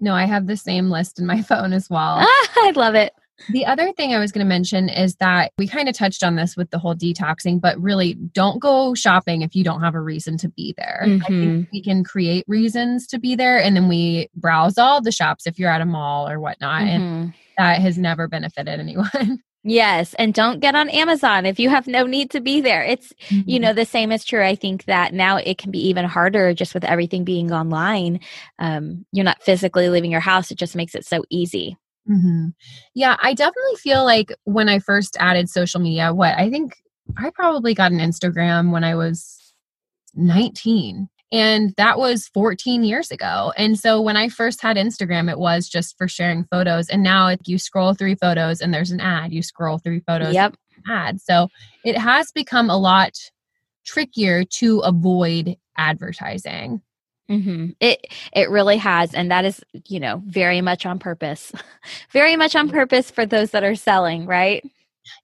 No, 0.00 0.14
I 0.14 0.24
have 0.24 0.46
the 0.46 0.56
same 0.56 0.90
list 0.90 1.18
in 1.18 1.26
my 1.26 1.42
phone 1.50 1.72
as 1.72 1.88
well. 1.90 2.18
I 2.56 2.72
love 2.74 2.94
it. 2.94 3.12
The 3.50 3.66
other 3.66 3.92
thing 3.92 4.14
I 4.14 4.18
was 4.18 4.32
going 4.32 4.44
to 4.44 4.48
mention 4.48 4.88
is 4.88 5.16
that 5.16 5.52
we 5.58 5.66
kind 5.66 5.88
of 5.88 5.96
touched 5.96 6.22
on 6.22 6.36
this 6.36 6.56
with 6.56 6.70
the 6.70 6.78
whole 6.78 6.94
detoxing, 6.94 7.60
but 7.60 7.80
really 7.80 8.14
don't 8.14 8.60
go 8.60 8.94
shopping 8.94 9.42
if 9.42 9.54
you 9.54 9.64
don't 9.64 9.82
have 9.82 9.94
a 9.94 10.00
reason 10.00 10.36
to 10.38 10.48
be 10.48 10.74
there. 10.76 11.02
Mm-hmm. 11.04 11.22
I 11.22 11.26
think 11.26 11.68
we 11.72 11.82
can 11.82 12.04
create 12.04 12.44
reasons 12.46 13.06
to 13.08 13.18
be 13.18 13.34
there 13.34 13.60
and 13.60 13.76
then 13.76 13.88
we 13.88 14.28
browse 14.36 14.78
all 14.78 15.00
the 15.00 15.12
shops 15.12 15.46
if 15.46 15.58
you're 15.58 15.70
at 15.70 15.80
a 15.80 15.86
mall 15.86 16.28
or 16.28 16.40
whatnot. 16.40 16.82
Mm-hmm. 16.82 17.02
And 17.02 17.34
that 17.58 17.80
has 17.80 17.98
never 17.98 18.28
benefited 18.28 18.80
anyone. 18.80 19.42
Yes, 19.66 20.12
and 20.18 20.34
don't 20.34 20.60
get 20.60 20.74
on 20.74 20.90
Amazon 20.90 21.46
if 21.46 21.58
you 21.58 21.70
have 21.70 21.86
no 21.86 22.04
need 22.04 22.30
to 22.32 22.40
be 22.42 22.60
there. 22.60 22.84
It's 22.84 23.14
mm-hmm. 23.30 23.48
you 23.48 23.58
know 23.58 23.72
the 23.72 23.86
same 23.86 24.12
is 24.12 24.22
true. 24.22 24.44
I 24.44 24.56
think 24.56 24.84
that 24.84 25.14
now 25.14 25.38
it 25.38 25.56
can 25.56 25.70
be 25.70 25.88
even 25.88 26.04
harder 26.04 26.52
just 26.52 26.74
with 26.74 26.84
everything 26.84 27.24
being 27.24 27.50
online. 27.50 28.20
Um, 28.58 29.06
you're 29.10 29.24
not 29.24 29.42
physically 29.42 29.88
leaving 29.88 30.10
your 30.10 30.20
house; 30.20 30.50
it 30.50 30.58
just 30.58 30.76
makes 30.76 30.94
it 30.94 31.06
so 31.06 31.24
easy. 31.30 31.78
Mm-hmm. 32.08 32.48
Yeah, 32.94 33.16
I 33.22 33.34
definitely 33.34 33.76
feel 33.76 34.04
like 34.04 34.32
when 34.44 34.68
I 34.68 34.78
first 34.78 35.16
added 35.18 35.48
social 35.48 35.80
media, 35.80 36.12
what 36.12 36.34
I 36.36 36.50
think 36.50 36.76
I 37.16 37.30
probably 37.30 37.74
got 37.74 37.92
an 37.92 37.98
Instagram 37.98 38.72
when 38.72 38.84
I 38.84 38.94
was 38.94 39.54
19. 40.14 41.08
And 41.32 41.74
that 41.76 41.98
was 41.98 42.28
14 42.28 42.84
years 42.84 43.10
ago. 43.10 43.52
And 43.56 43.78
so 43.78 44.00
when 44.00 44.16
I 44.16 44.28
first 44.28 44.62
had 44.62 44.76
Instagram, 44.76 45.28
it 45.28 45.38
was 45.38 45.68
just 45.68 45.96
for 45.98 46.06
sharing 46.06 46.44
photos. 46.44 46.88
And 46.88 47.02
now 47.02 47.26
if 47.28 47.40
you 47.46 47.58
scroll 47.58 47.92
through 47.94 48.16
photos 48.16 48.60
and 48.60 48.72
there's 48.72 48.92
an 48.92 49.00
ad, 49.00 49.32
you 49.32 49.42
scroll 49.42 49.78
through 49.78 50.02
photos, 50.06 50.32
yep. 50.32 50.54
ad. 50.88 51.20
So 51.20 51.48
it 51.84 51.98
has 51.98 52.30
become 52.30 52.70
a 52.70 52.78
lot 52.78 53.14
trickier 53.84 54.44
to 54.44 54.78
avoid 54.80 55.56
advertising. 55.76 56.82
Mm-hmm. 57.30 57.70
It 57.80 58.06
it 58.34 58.50
really 58.50 58.76
has, 58.76 59.14
and 59.14 59.30
that 59.30 59.44
is 59.44 59.62
you 59.88 59.98
know 59.98 60.22
very 60.26 60.60
much 60.60 60.84
on 60.84 60.98
purpose, 60.98 61.52
very 62.12 62.36
much 62.36 62.54
on 62.54 62.68
purpose 62.68 63.10
for 63.10 63.24
those 63.24 63.52
that 63.52 63.64
are 63.64 63.74
selling, 63.74 64.26
right? 64.26 64.62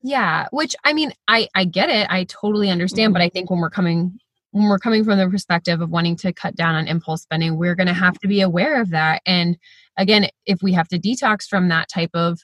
Yeah, 0.03 0.47
which 0.51 0.75
I 0.85 0.93
mean, 0.93 1.13
I 1.29 1.49
I 1.55 1.65
get 1.65 1.91
it, 1.91 2.07
I 2.11 2.25
totally 2.25 2.71
understand, 2.71 3.09
mm-hmm. 3.09 3.13
but 3.15 3.23
I 3.23 3.29
think 3.29 3.51
when 3.51 3.61
we're 3.61 3.71
coming 3.71 4.19
when 4.53 4.69
we're 4.69 4.79
coming 4.79 5.05
from 5.05 5.19
the 5.19 5.29
perspective 5.29 5.81
of 5.81 5.91
wanting 5.91 6.17
to 6.17 6.33
cut 6.33 6.57
down 6.57 6.75
on 6.75 6.89
impulse 6.89 7.23
spending, 7.23 7.57
we're 7.57 7.77
going 7.77 7.87
to 7.87 7.93
have 7.93 8.19
to 8.19 8.29
be 8.29 8.41
aware 8.41 8.81
of 8.81 8.91
that. 8.91 9.23
And 9.25 9.57
again, 9.97 10.29
if 10.45 10.61
we 10.63 10.73
have 10.73 10.89
to 10.89 10.99
detox 10.99 11.47
from 11.47 11.69
that 11.69 11.89
type 11.89 12.11
of 12.15 12.41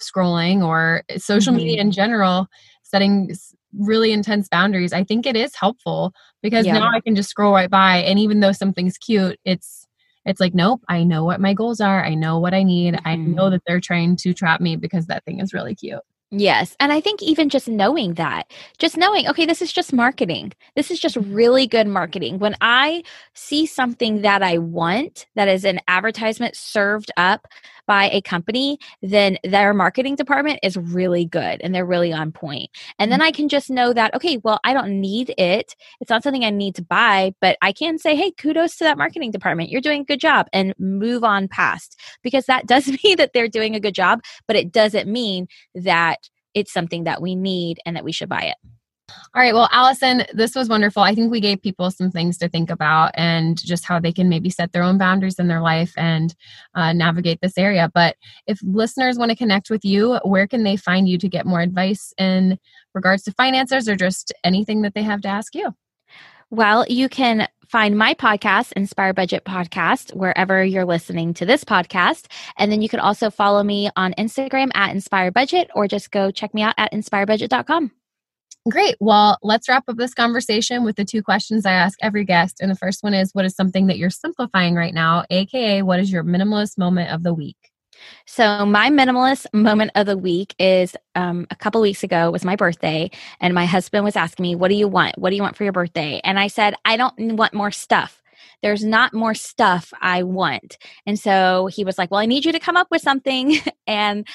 scrolling 0.00 0.64
or 0.64 1.02
social 1.16 1.52
mm-hmm. 1.52 1.64
media 1.64 1.80
in 1.80 1.90
general, 1.90 2.46
setting 2.82 3.34
really 3.78 4.12
intense 4.12 4.48
boundaries, 4.48 4.92
I 4.92 5.04
think 5.04 5.26
it 5.26 5.36
is 5.36 5.54
helpful 5.54 6.12
because 6.42 6.66
yeah. 6.66 6.74
now 6.74 6.90
I 6.92 7.00
can 7.00 7.14
just 7.14 7.30
scroll 7.30 7.52
right 7.52 7.70
by 7.70 7.98
and 7.98 8.18
even 8.18 8.40
though 8.40 8.52
something's 8.52 8.98
cute, 8.98 9.38
it's 9.44 9.86
it's 10.24 10.40
like 10.40 10.54
nope, 10.54 10.82
I 10.88 11.02
know 11.04 11.24
what 11.24 11.40
my 11.40 11.54
goals 11.54 11.80
are. 11.80 12.04
I 12.04 12.14
know 12.14 12.38
what 12.38 12.54
I 12.54 12.62
need. 12.62 12.94
Mm-hmm. 12.94 13.08
I 13.08 13.16
know 13.16 13.50
that 13.50 13.62
they're 13.66 13.80
trying 13.80 14.16
to 14.16 14.32
trap 14.32 14.60
me 14.60 14.76
because 14.76 15.06
that 15.06 15.24
thing 15.24 15.40
is 15.40 15.52
really 15.52 15.74
cute. 15.74 16.00
Yes. 16.34 16.74
And 16.80 16.92
I 16.92 17.00
think 17.02 17.20
even 17.20 17.50
just 17.50 17.68
knowing 17.68 18.14
that, 18.14 18.50
just 18.78 18.96
knowing, 18.96 19.28
okay, 19.28 19.44
this 19.44 19.60
is 19.60 19.70
just 19.70 19.92
marketing. 19.92 20.54
This 20.74 20.90
is 20.90 20.98
just 20.98 21.16
really 21.16 21.66
good 21.66 21.86
marketing. 21.86 22.38
When 22.38 22.56
I 22.62 23.02
see 23.34 23.66
something 23.66 24.22
that 24.22 24.42
I 24.42 24.56
want, 24.56 25.26
that 25.34 25.48
is 25.48 25.66
an 25.66 25.80
advertisement 25.88 26.56
served 26.56 27.10
up 27.18 27.46
by 27.86 28.08
a 28.10 28.20
company, 28.20 28.78
then 29.02 29.38
their 29.44 29.74
marketing 29.74 30.16
department 30.16 30.58
is 30.62 30.76
really 30.76 31.24
good 31.24 31.60
and 31.62 31.74
they're 31.74 31.86
really 31.86 32.12
on 32.12 32.32
point. 32.32 32.70
And 32.98 33.10
then 33.10 33.20
mm-hmm. 33.20 33.28
I 33.28 33.32
can 33.32 33.48
just 33.48 33.70
know 33.70 33.92
that, 33.92 34.14
okay, 34.14 34.38
well, 34.38 34.60
I 34.64 34.72
don't 34.72 35.00
need 35.00 35.34
it. 35.38 35.74
It's 36.00 36.10
not 36.10 36.22
something 36.22 36.44
I 36.44 36.50
need 36.50 36.74
to 36.76 36.82
buy, 36.82 37.34
but 37.40 37.56
I 37.62 37.72
can 37.72 37.98
say, 37.98 38.14
hey, 38.16 38.30
kudos 38.32 38.76
to 38.76 38.84
that 38.84 38.98
marketing 38.98 39.30
department. 39.30 39.70
You're 39.70 39.80
doing 39.80 40.02
a 40.02 40.04
good 40.04 40.20
job 40.20 40.46
and 40.52 40.74
move 40.78 41.24
on 41.24 41.48
past 41.48 41.98
because 42.22 42.46
that 42.46 42.66
does 42.72 42.88
mean 43.04 43.16
that 43.16 43.32
they're 43.34 43.48
doing 43.48 43.74
a 43.74 43.80
good 43.80 43.94
job, 43.94 44.20
but 44.46 44.56
it 44.56 44.72
doesn't 44.72 45.10
mean 45.10 45.48
that 45.74 46.28
it's 46.54 46.72
something 46.72 47.04
that 47.04 47.22
we 47.22 47.34
need 47.34 47.78
and 47.86 47.96
that 47.96 48.04
we 48.04 48.12
should 48.12 48.28
buy 48.28 48.42
it. 48.42 48.56
All 49.34 49.40
right. 49.40 49.54
Well, 49.54 49.68
Allison, 49.72 50.24
this 50.34 50.54
was 50.54 50.68
wonderful. 50.68 51.02
I 51.02 51.14
think 51.14 51.30
we 51.30 51.40
gave 51.40 51.62
people 51.62 51.90
some 51.90 52.10
things 52.10 52.36
to 52.38 52.48
think 52.48 52.70
about 52.70 53.12
and 53.14 53.62
just 53.64 53.84
how 53.84 53.98
they 53.98 54.12
can 54.12 54.28
maybe 54.28 54.50
set 54.50 54.72
their 54.72 54.82
own 54.82 54.98
boundaries 54.98 55.38
in 55.38 55.48
their 55.48 55.62
life 55.62 55.92
and 55.96 56.34
uh, 56.74 56.92
navigate 56.92 57.40
this 57.40 57.56
area. 57.56 57.90
But 57.92 58.16
if 58.46 58.60
listeners 58.62 59.18
want 59.18 59.30
to 59.30 59.36
connect 59.36 59.70
with 59.70 59.84
you, 59.84 60.16
where 60.24 60.46
can 60.46 60.64
they 60.64 60.76
find 60.76 61.08
you 61.08 61.16
to 61.18 61.28
get 61.28 61.46
more 61.46 61.60
advice 61.60 62.12
in 62.18 62.58
regards 62.94 63.22
to 63.24 63.32
finances 63.32 63.88
or 63.88 63.96
just 63.96 64.32
anything 64.44 64.82
that 64.82 64.94
they 64.94 65.02
have 65.02 65.22
to 65.22 65.28
ask 65.28 65.54
you? 65.54 65.74
Well, 66.50 66.84
you 66.86 67.08
can 67.08 67.48
find 67.72 67.96
my 67.96 68.12
podcast, 68.12 68.72
Inspired 68.72 69.16
Budget 69.16 69.46
Podcast, 69.46 70.14
wherever 70.14 70.62
you're 70.62 70.84
listening 70.84 71.32
to 71.34 71.46
this 71.46 71.64
podcast. 71.64 72.26
And 72.58 72.70
then 72.70 72.82
you 72.82 72.90
can 72.90 73.00
also 73.00 73.30
follow 73.30 73.62
me 73.62 73.88
on 73.96 74.12
Instagram 74.18 74.70
at 74.74 74.90
Inspired 74.90 75.32
Budget 75.32 75.70
or 75.74 75.88
just 75.88 76.10
go 76.10 76.30
check 76.30 76.52
me 76.52 76.60
out 76.60 76.74
at 76.76 76.92
inspiredbudget.com. 76.92 77.92
Great. 78.70 78.94
Well, 79.00 79.38
let's 79.42 79.68
wrap 79.68 79.88
up 79.88 79.96
this 79.96 80.14
conversation 80.14 80.84
with 80.84 80.94
the 80.94 81.04
two 81.04 81.20
questions 81.20 81.66
I 81.66 81.72
ask 81.72 81.98
every 82.00 82.24
guest. 82.24 82.58
And 82.60 82.70
the 82.70 82.76
first 82.76 83.02
one 83.02 83.12
is 83.12 83.34
What 83.34 83.44
is 83.44 83.56
something 83.56 83.88
that 83.88 83.98
you're 83.98 84.10
simplifying 84.10 84.76
right 84.76 84.94
now? 84.94 85.24
AKA, 85.30 85.82
what 85.82 85.98
is 85.98 86.12
your 86.12 86.22
minimalist 86.22 86.78
moment 86.78 87.10
of 87.10 87.24
the 87.24 87.34
week? 87.34 87.56
So 88.26 88.64
my 88.64 88.88
minimalist 88.88 89.46
moment 89.52 89.90
of 89.94 90.06
the 90.06 90.16
week 90.16 90.54
is 90.58 90.96
um, 91.14 91.46
a 91.50 91.56
couple 91.56 91.80
weeks 91.80 92.02
ago 92.02 92.30
was 92.30 92.44
my 92.44 92.56
birthday, 92.56 93.10
and 93.40 93.54
my 93.54 93.66
husband 93.66 94.04
was 94.04 94.16
asking 94.16 94.42
me, 94.42 94.54
"What 94.56 94.68
do 94.68 94.74
you 94.74 94.88
want? 94.88 95.18
What 95.18 95.30
do 95.30 95.36
you 95.36 95.42
want 95.42 95.56
for 95.56 95.64
your 95.64 95.72
birthday?" 95.72 96.20
And 96.24 96.38
I 96.38 96.48
said, 96.48 96.74
"I 96.84 96.96
don't 96.96 97.36
want 97.36 97.54
more 97.54 97.70
stuff. 97.70 98.20
There's 98.62 98.84
not 98.84 99.12
more 99.14 99.34
stuff 99.34 99.92
I 100.00 100.22
want." 100.24 100.78
And 101.06 101.18
so 101.18 101.66
he 101.66 101.84
was 101.84 101.98
like, 101.98 102.10
"Well, 102.10 102.20
I 102.20 102.26
need 102.26 102.44
you 102.44 102.52
to 102.52 102.58
come 102.60 102.76
up 102.76 102.88
with 102.90 103.02
something." 103.02 103.56
and 103.86 104.26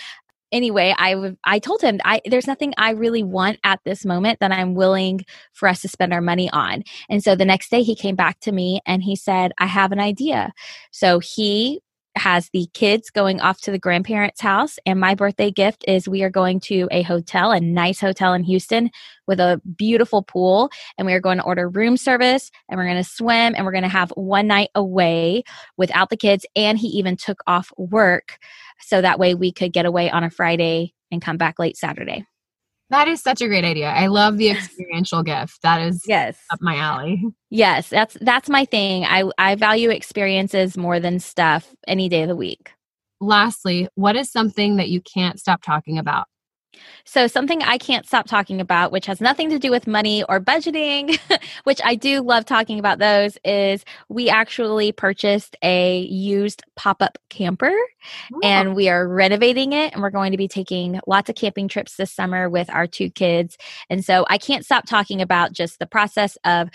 anyway, 0.51 0.93
I 0.97 1.35
I 1.43 1.59
told 1.59 1.81
him 1.81 1.99
I 2.05 2.21
there's 2.25 2.47
nothing 2.47 2.73
I 2.77 2.91
really 2.91 3.23
want 3.23 3.59
at 3.63 3.79
this 3.85 4.05
moment 4.05 4.39
that 4.39 4.51
I'm 4.51 4.75
willing 4.75 5.21
for 5.53 5.67
us 5.67 5.81
to 5.81 5.87
spend 5.87 6.13
our 6.13 6.21
money 6.21 6.49
on. 6.51 6.83
And 7.09 7.23
so 7.23 7.35
the 7.35 7.45
next 7.45 7.69
day 7.69 7.83
he 7.83 7.95
came 7.95 8.15
back 8.15 8.39
to 8.41 8.51
me 8.51 8.81
and 8.85 9.03
he 9.03 9.15
said, 9.15 9.51
"I 9.57 9.65
have 9.67 9.91
an 9.91 9.99
idea." 9.99 10.51
So 10.91 11.19
he 11.19 11.81
has 12.17 12.49
the 12.53 12.67
kids 12.73 13.09
going 13.09 13.39
off 13.41 13.61
to 13.61 13.71
the 13.71 13.79
grandparents' 13.79 14.41
house. 14.41 14.77
And 14.85 14.99
my 14.99 15.15
birthday 15.15 15.51
gift 15.51 15.83
is 15.87 16.07
we 16.07 16.23
are 16.23 16.29
going 16.29 16.59
to 16.61 16.87
a 16.91 17.01
hotel, 17.01 17.51
a 17.51 17.59
nice 17.59 17.99
hotel 17.99 18.33
in 18.33 18.43
Houston 18.43 18.89
with 19.27 19.39
a 19.39 19.61
beautiful 19.75 20.23
pool. 20.23 20.69
And 20.97 21.05
we 21.05 21.13
are 21.13 21.19
going 21.19 21.37
to 21.37 21.43
order 21.43 21.69
room 21.69 21.97
service 21.97 22.51
and 22.69 22.77
we're 22.77 22.85
going 22.85 23.03
to 23.03 23.09
swim 23.09 23.53
and 23.55 23.65
we're 23.65 23.71
going 23.71 23.83
to 23.83 23.89
have 23.89 24.11
one 24.11 24.47
night 24.47 24.69
away 24.75 25.43
without 25.77 26.09
the 26.09 26.17
kids. 26.17 26.45
And 26.55 26.77
he 26.77 26.87
even 26.87 27.17
took 27.17 27.41
off 27.47 27.71
work 27.77 28.39
so 28.79 29.01
that 29.01 29.19
way 29.19 29.35
we 29.35 29.51
could 29.51 29.73
get 29.73 29.85
away 29.85 30.09
on 30.09 30.23
a 30.23 30.29
Friday 30.29 30.93
and 31.11 31.21
come 31.21 31.37
back 31.37 31.59
late 31.59 31.77
Saturday. 31.77 32.25
That 32.89 33.07
is 33.07 33.21
such 33.21 33.41
a 33.41 33.47
great 33.47 33.65
idea. 33.65 33.89
I 33.89 34.07
love 34.07 34.37
the 34.37 34.49
experiential 34.49 35.23
gift. 35.23 35.61
That 35.63 35.81
is 35.81 36.03
yes 36.07 36.37
up 36.51 36.59
my 36.61 36.77
alley. 36.77 37.23
Yes, 37.49 37.89
that's 37.89 38.17
that's 38.21 38.49
my 38.49 38.65
thing. 38.65 39.05
I 39.05 39.29
I 39.37 39.55
value 39.55 39.89
experiences 39.89 40.77
more 40.77 40.99
than 40.99 41.19
stuff 41.19 41.73
any 41.87 42.09
day 42.09 42.23
of 42.23 42.27
the 42.27 42.35
week. 42.35 42.71
Lastly, 43.19 43.87
what 43.95 44.15
is 44.15 44.31
something 44.31 44.77
that 44.77 44.89
you 44.89 45.01
can't 45.01 45.39
stop 45.39 45.61
talking 45.63 45.97
about? 45.97 46.27
So, 47.05 47.27
something 47.27 47.63
I 47.63 47.77
can't 47.77 48.05
stop 48.05 48.27
talking 48.27 48.59
about, 48.59 48.91
which 48.91 49.05
has 49.05 49.21
nothing 49.21 49.49
to 49.49 49.59
do 49.59 49.71
with 49.71 49.87
money 49.87 50.23
or 50.23 50.39
budgeting, 50.39 51.17
which 51.63 51.79
I 51.83 51.95
do 51.95 52.21
love 52.21 52.45
talking 52.45 52.79
about 52.79 52.99
those, 52.99 53.37
is 53.43 53.85
we 54.09 54.29
actually 54.29 54.91
purchased 54.91 55.55
a 55.63 56.01
used 56.01 56.63
pop 56.75 57.01
up 57.01 57.17
camper 57.29 57.73
oh. 58.33 58.39
and 58.43 58.75
we 58.75 58.89
are 58.89 59.07
renovating 59.07 59.73
it. 59.73 59.93
And 59.93 60.01
we're 60.01 60.09
going 60.09 60.31
to 60.31 60.37
be 60.37 60.47
taking 60.47 60.99
lots 61.07 61.29
of 61.29 61.35
camping 61.35 61.67
trips 61.67 61.95
this 61.95 62.11
summer 62.11 62.49
with 62.49 62.69
our 62.69 62.87
two 62.87 63.09
kids. 63.09 63.57
And 63.89 64.03
so, 64.03 64.25
I 64.29 64.37
can't 64.37 64.65
stop 64.65 64.85
talking 64.85 65.21
about 65.21 65.53
just 65.53 65.79
the 65.79 65.87
process 65.87 66.37
of 66.43 66.69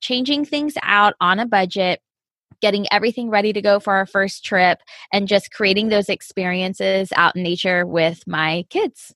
changing 0.00 0.44
things 0.44 0.74
out 0.82 1.14
on 1.20 1.38
a 1.38 1.46
budget 1.46 2.00
getting 2.60 2.86
everything 2.90 3.30
ready 3.30 3.52
to 3.52 3.62
go 3.62 3.78
for 3.78 3.94
our 3.94 4.06
first 4.06 4.44
trip 4.44 4.80
and 5.12 5.28
just 5.28 5.52
creating 5.52 5.88
those 5.88 6.08
experiences 6.08 7.12
out 7.14 7.36
in 7.36 7.42
nature 7.44 7.86
with 7.86 8.26
my 8.26 8.64
kids. 8.68 9.14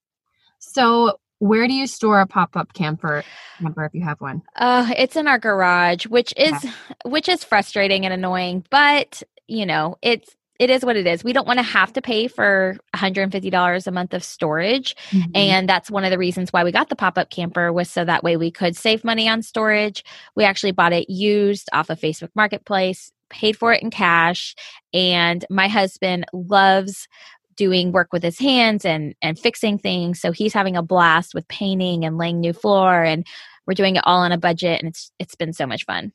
So, 0.73 1.19
where 1.39 1.67
do 1.67 1.75
you 1.75 1.87
store 1.87 2.21
a 2.21 2.27
pop-up 2.27 2.73
camper 2.73 3.25
camper 3.61 3.85
if 3.85 3.95
you 3.95 4.03
have 4.03 4.21
one? 4.21 4.43
Uh, 4.55 4.93
it's 4.97 5.17
in 5.17 5.27
our 5.27 5.39
garage, 5.39 6.07
which 6.07 6.33
is 6.37 6.53
yeah. 6.65 6.73
which 7.05 7.29
is 7.29 7.45
frustrating 7.45 8.05
and 8.05 8.15
annoying, 8.15 8.65
but 8.71 9.23
you 9.49 9.67
know, 9.67 9.97
it's 10.03 10.35
it 10.59 10.71
is 10.71 10.85
what 10.85 10.97
it 10.97 11.09
is. 11.09 11.25
We 11.25 11.33
don't 11.33 11.47
want 11.47 11.59
to 11.59 11.65
have 11.65 11.93
to 11.95 12.03
pay 12.03 12.29
for 12.29 12.77
$150 12.95 13.87
a 13.87 13.91
month 13.91 14.15
of 14.15 14.23
storage. 14.23 14.95
Mm-hmm. 15.11 15.31
And 15.35 15.69
that's 15.69 15.91
one 15.91 16.05
of 16.05 16.13
the 16.13 16.19
reasons 16.19 16.53
why 16.53 16.63
we 16.63 16.71
got 16.71 16.89
the 16.89 16.95
pop 16.95 17.19
up 17.19 17.31
camper 17.31 17.73
was 17.73 17.91
so 17.91 18.05
that 18.05 18.23
way 18.23 18.37
we 18.37 18.53
could 18.53 18.77
save 18.77 19.03
money 19.03 19.29
on 19.29 19.43
storage. 19.43 20.05
We 20.37 20.45
actually 20.45 20.71
bought 20.71 20.93
it 20.93 21.11
used 21.11 21.69
off 21.73 21.91
of 21.91 21.99
Facebook 21.99 22.31
Marketplace, 22.37 23.11
paid 23.29 23.57
for 23.57 23.73
it 23.73 23.83
in 23.83 23.91
cash. 23.91 24.55
And 24.95 25.45
my 25.51 25.67
husband 25.67 26.27
loves 26.33 27.09
doing 27.57 27.93
work 27.93 28.09
with 28.13 28.23
his 28.23 28.39
hands 28.39 28.85
and 28.85 29.15
and 29.23 29.39
fixing 29.39 29.79
things. 29.79 30.21
So 30.21 30.33
he's 30.33 30.55
having 30.55 30.77
a 30.77 30.83
blast 30.83 31.35
with 31.35 31.47
painting 31.49 32.05
and 32.05 32.19
laying 32.19 32.41
new 32.41 32.53
floor 32.53 33.03
and 33.03 33.27
we're 33.67 33.75
doing 33.75 33.97
it 33.97 34.05
all 34.05 34.21
on 34.21 34.33
a 34.33 34.39
budget 34.39 34.81
and 34.81 34.89
it's 34.89 35.13
it's 35.19 35.35
been 35.35 35.53
so 35.53 35.67
much 35.67 35.85
fun. 35.85 36.13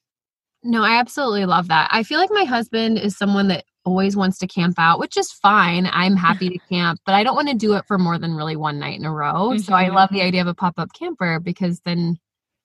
No 0.63 0.83
i 0.83 0.97
absolutely 0.99 1.45
love 1.45 1.67
that. 1.69 1.89
I 1.91 2.03
feel 2.03 2.19
like 2.19 2.31
my 2.31 2.43
husband 2.43 2.97
is 2.97 3.17
someone 3.17 3.47
that 3.49 3.65
always 3.85 4.17
wants 4.17 4.37
to 4.39 4.47
camp 4.47 4.75
out 4.77 4.99
which 4.99 5.15
is 5.17 5.31
fine. 5.31 5.89
I'm 5.91 6.15
happy 6.15 6.49
to 6.49 6.57
camp 6.69 6.99
but 7.05 7.15
i 7.15 7.23
don't 7.23 7.35
want 7.35 7.49
to 7.49 7.55
do 7.55 7.73
it 7.73 7.85
for 7.87 7.97
more 7.97 8.17
than 8.17 8.35
really 8.35 8.55
one 8.55 8.79
night 8.79 8.99
in 8.99 9.05
a 9.05 9.13
row. 9.13 9.49
Mm-hmm. 9.49 9.59
so 9.59 9.73
i 9.73 9.85
mm-hmm. 9.85 9.95
love 9.95 10.09
the 10.11 10.21
idea 10.21 10.41
of 10.41 10.47
a 10.47 10.53
pop-up 10.53 10.89
camper 10.93 11.39
because 11.39 11.81
then 11.85 12.17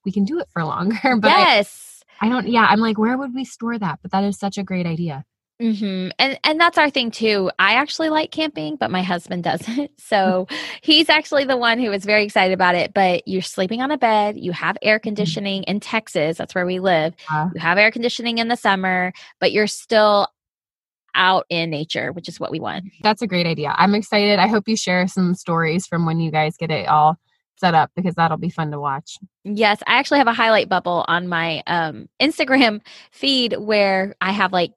we 0.05 0.11
can 0.11 0.25
do 0.25 0.41
it 0.41 0.49
for 0.53 0.65
longer. 0.65 1.17
But 1.21 1.29
yes. 1.29 2.03
I, 2.21 2.27
I 2.27 2.29
don't 2.29 2.49
yeah 2.49 2.67
i'm 2.69 2.81
like 2.81 2.99
where 2.99 3.17
would 3.17 3.35
we 3.35 3.45
store 3.45 3.79
that? 3.79 4.01
But 4.03 4.13
that 4.13 4.25
is 4.25 4.39
such 4.39 4.59
a 4.59 4.65
great 4.65 4.87
idea 4.87 5.25
Mm-hmm. 5.61 6.11
And 6.19 6.39
and 6.43 6.61
that's 6.61 6.79
our 6.79 6.91
thing 6.91 7.11
too. 7.11 7.51
I 7.59 7.75
actually 7.75 8.09
like 8.09 8.31
camping, 8.31 8.77
but 8.77 8.91
my 8.91 9.03
husband 9.03 9.45
doesn't. 9.45 9.91
So 10.13 10.47
he's 10.83 11.09
actually 11.09 11.45
the 11.45 11.57
one 11.57 11.79
who 11.79 11.91
is 11.91 12.05
very 12.05 12.25
excited 12.25 12.53
about 12.53 12.75
it. 12.75 12.93
But 12.93 13.27
you're 13.27 13.41
sleeping 13.41 13.81
on 13.81 13.91
a 13.91 13.97
bed. 13.97 14.37
You 14.37 14.53
have 14.53 14.77
air 14.83 14.99
mm-hmm. 14.99 15.05
conditioning 15.05 15.63
in 15.63 15.81
Texas. 15.81 16.37
That's 16.37 16.55
where 16.55 16.67
we 16.67 16.81
live. 16.81 17.15
Uh, 17.31 17.49
you 17.55 17.61
have 17.61 17.79
air 17.79 17.91
conditioning 17.91 18.37
in 18.37 18.49
the 18.49 18.57
summer, 18.57 19.13
but 19.41 19.53
you're 19.53 19.67
still 19.67 20.29
out 21.15 21.47
in 21.49 21.71
nature, 21.71 22.13
which 22.13 22.29
is 22.29 22.39
what 22.39 22.51
we 22.51 22.61
want. 22.61 22.85
That's 23.03 23.23
a 23.23 23.27
great 23.27 23.47
idea. 23.47 23.75
I'm 23.79 23.95
excited. 23.95 24.39
I 24.39 24.49
hope 24.49 24.69
you 24.69 24.77
share 24.77 25.07
some 25.07 25.35
stories 25.35 25.87
from 25.87 26.05
when 26.05 26.21
you 26.21 26.31
guys 26.31 26.57
get 26.57 26.71
it 26.71 26.89
all 26.89 27.17
set 27.57 27.75
up 27.75 27.91
because 27.95 28.15
that'll 28.15 28.39
be 28.39 28.51
fun 28.51 28.71
to 28.73 28.81
watch. 28.81 29.19
Yes, 29.45 29.83
I 29.87 29.95
actually 29.95 30.19
have 30.19 30.27
a 30.27 30.33
highlight 30.33 30.69
bubble 30.69 31.05
on 31.09 31.29
my 31.29 31.63
um, 31.67 32.09
Instagram 32.21 32.81
feed 33.13 33.57
where 33.59 34.15
I 34.21 34.33
have 34.33 34.53
like 34.53 34.73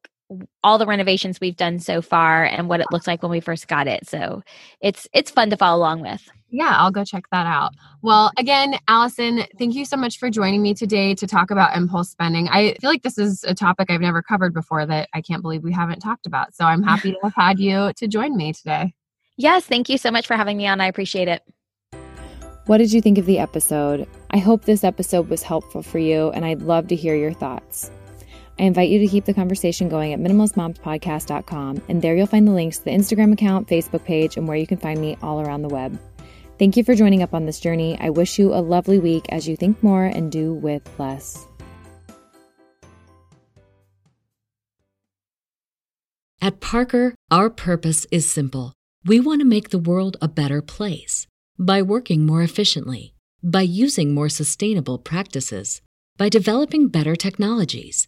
all 0.64 0.78
the 0.78 0.86
renovations 0.86 1.40
we've 1.40 1.56
done 1.56 1.80
so 1.80 2.02
far 2.02 2.46
and 2.46 2.70
what 2.70 2.80
it 2.80 2.88
looked 2.92 3.08
like 3.08 3.22
when 3.22 3.32
we 3.32 3.40
first 3.40 3.68
got 3.68 3.88
it. 3.88 4.08
So 4.08 4.42
it's 4.82 5.08
it's 5.14 5.32
fun 5.32 5.50
to 5.50 5.58
follow 5.58 5.80
along 5.80 6.02
with. 6.02 6.28
Yeah, 6.50 6.74
I'll 6.78 6.92
go 6.92 7.04
check 7.04 7.26
that 7.32 7.46
out. 7.46 7.74
Well, 8.02 8.32
again, 8.38 8.76
Allison, 8.88 9.44
thank 9.58 9.76
you 9.76 9.84
so 9.84 9.98
much 9.98 10.20
for 10.20 10.30
joining 10.30 10.62
me 10.62 10.74
today 10.74 11.14
to 11.16 11.28
talk 11.28 11.52
about 11.52 11.76
impulse 11.76 12.10
spending. 12.10 12.48
I 12.50 12.76
feel 12.76 12.90
like 12.90 13.04
this 13.04 13.18
is 13.18 13.44
a 13.44 13.54
topic 13.54 13.90
I've 13.90 14.00
never 14.00 14.22
covered 14.22 14.54
before 14.54 14.86
that 14.86 15.10
I 15.14 15.22
can't 15.22 15.42
believe 15.42 15.64
we 15.64 15.74
haven't 15.74 16.00
talked 16.00 16.26
about. 16.26 16.56
So 16.56 16.64
I'm 16.64 16.84
happy 16.84 17.12
to 17.12 17.20
have 17.24 17.36
had 17.36 17.60
you 17.60 17.92
to 17.98 18.08
join 18.08 18.38
me 18.38 18.54
today. 18.54 18.94
Yes, 19.38 19.66
thank 19.66 19.90
you 19.90 19.98
so 19.98 20.12
much 20.12 20.28
for 20.28 20.36
having 20.36 20.56
me 20.56 20.66
on. 20.68 20.80
I 20.80 20.88
appreciate 20.88 21.28
it. 21.28 21.44
What 22.68 22.78
did 22.78 22.94
you 22.94 23.02
think 23.02 23.18
of 23.18 23.26
the 23.26 23.38
episode? 23.38 24.08
I 24.32 24.38
hope 24.38 24.66
this 24.66 24.84
episode 24.84 25.30
was 25.30 25.44
helpful 25.44 25.84
for 25.84 26.00
you, 26.00 26.32
and 26.32 26.46
I'd 26.46 26.62
love 26.62 26.88
to 26.88 26.96
hear 26.96 27.16
your 27.16 27.34
thoughts. 27.34 27.92
I 28.58 28.64
invite 28.64 28.90
you 28.90 29.00
to 29.00 29.08
keep 29.08 29.26
the 29.26 29.34
conversation 29.34 29.90
going 29.90 30.14
at 30.14 30.20
minimalistmomspodcast.com, 30.20 31.82
and 31.90 32.02
there 32.02 32.16
you'll 32.16 32.28
find 32.28 32.48
the 32.48 32.54
links 32.54 32.78
to 32.78 32.86
the 32.86 32.92
Instagram 32.92 33.34
account, 33.34 33.68
Facebook 33.68 34.06
page, 34.06 34.38
and 34.38 34.48
where 34.48 34.58
you 34.58 34.66
can 34.66 34.78
find 34.78 35.00
me 35.00 35.18
all 35.22 35.42
around 35.42 35.62
the 35.62 35.70
web. 35.70 36.00
Thank 36.58 36.78
you 36.78 36.84
for 36.86 36.96
joining 36.96 37.22
up 37.22 37.34
on 37.34 37.46
this 37.46 37.60
journey. 37.60 37.98
I 38.00 38.12
wish 38.12 38.40
you 38.40 38.54
a 38.54 38.64
lovely 38.64 38.98
week 38.98 39.26
as 39.30 39.46
you 39.46 39.58
think 39.58 39.84
more 39.84 40.06
and 40.06 40.32
do 40.32 40.54
with 40.54 40.88
less. 40.98 41.48
At 46.42 46.62
Parker, 46.62 47.14
our 47.30 47.50
purpose 47.50 48.06
is 48.10 48.30
simple. 48.30 48.72
We 49.04 49.20
want 49.20 49.42
to 49.42 49.46
make 49.46 49.70
the 49.70 49.80
world 49.80 50.16
a 50.22 50.30
better 50.30 50.62
place 50.62 51.28
by 51.60 51.82
working 51.82 52.26
more 52.26 52.42
efficiently, 52.42 53.14
by 53.44 53.64
using 53.64 54.14
more 54.14 54.30
sustainable 54.30 54.98
practices, 54.98 55.82
by 56.18 56.30
developing 56.30 56.88
better 56.88 57.16
technologies 57.16 58.08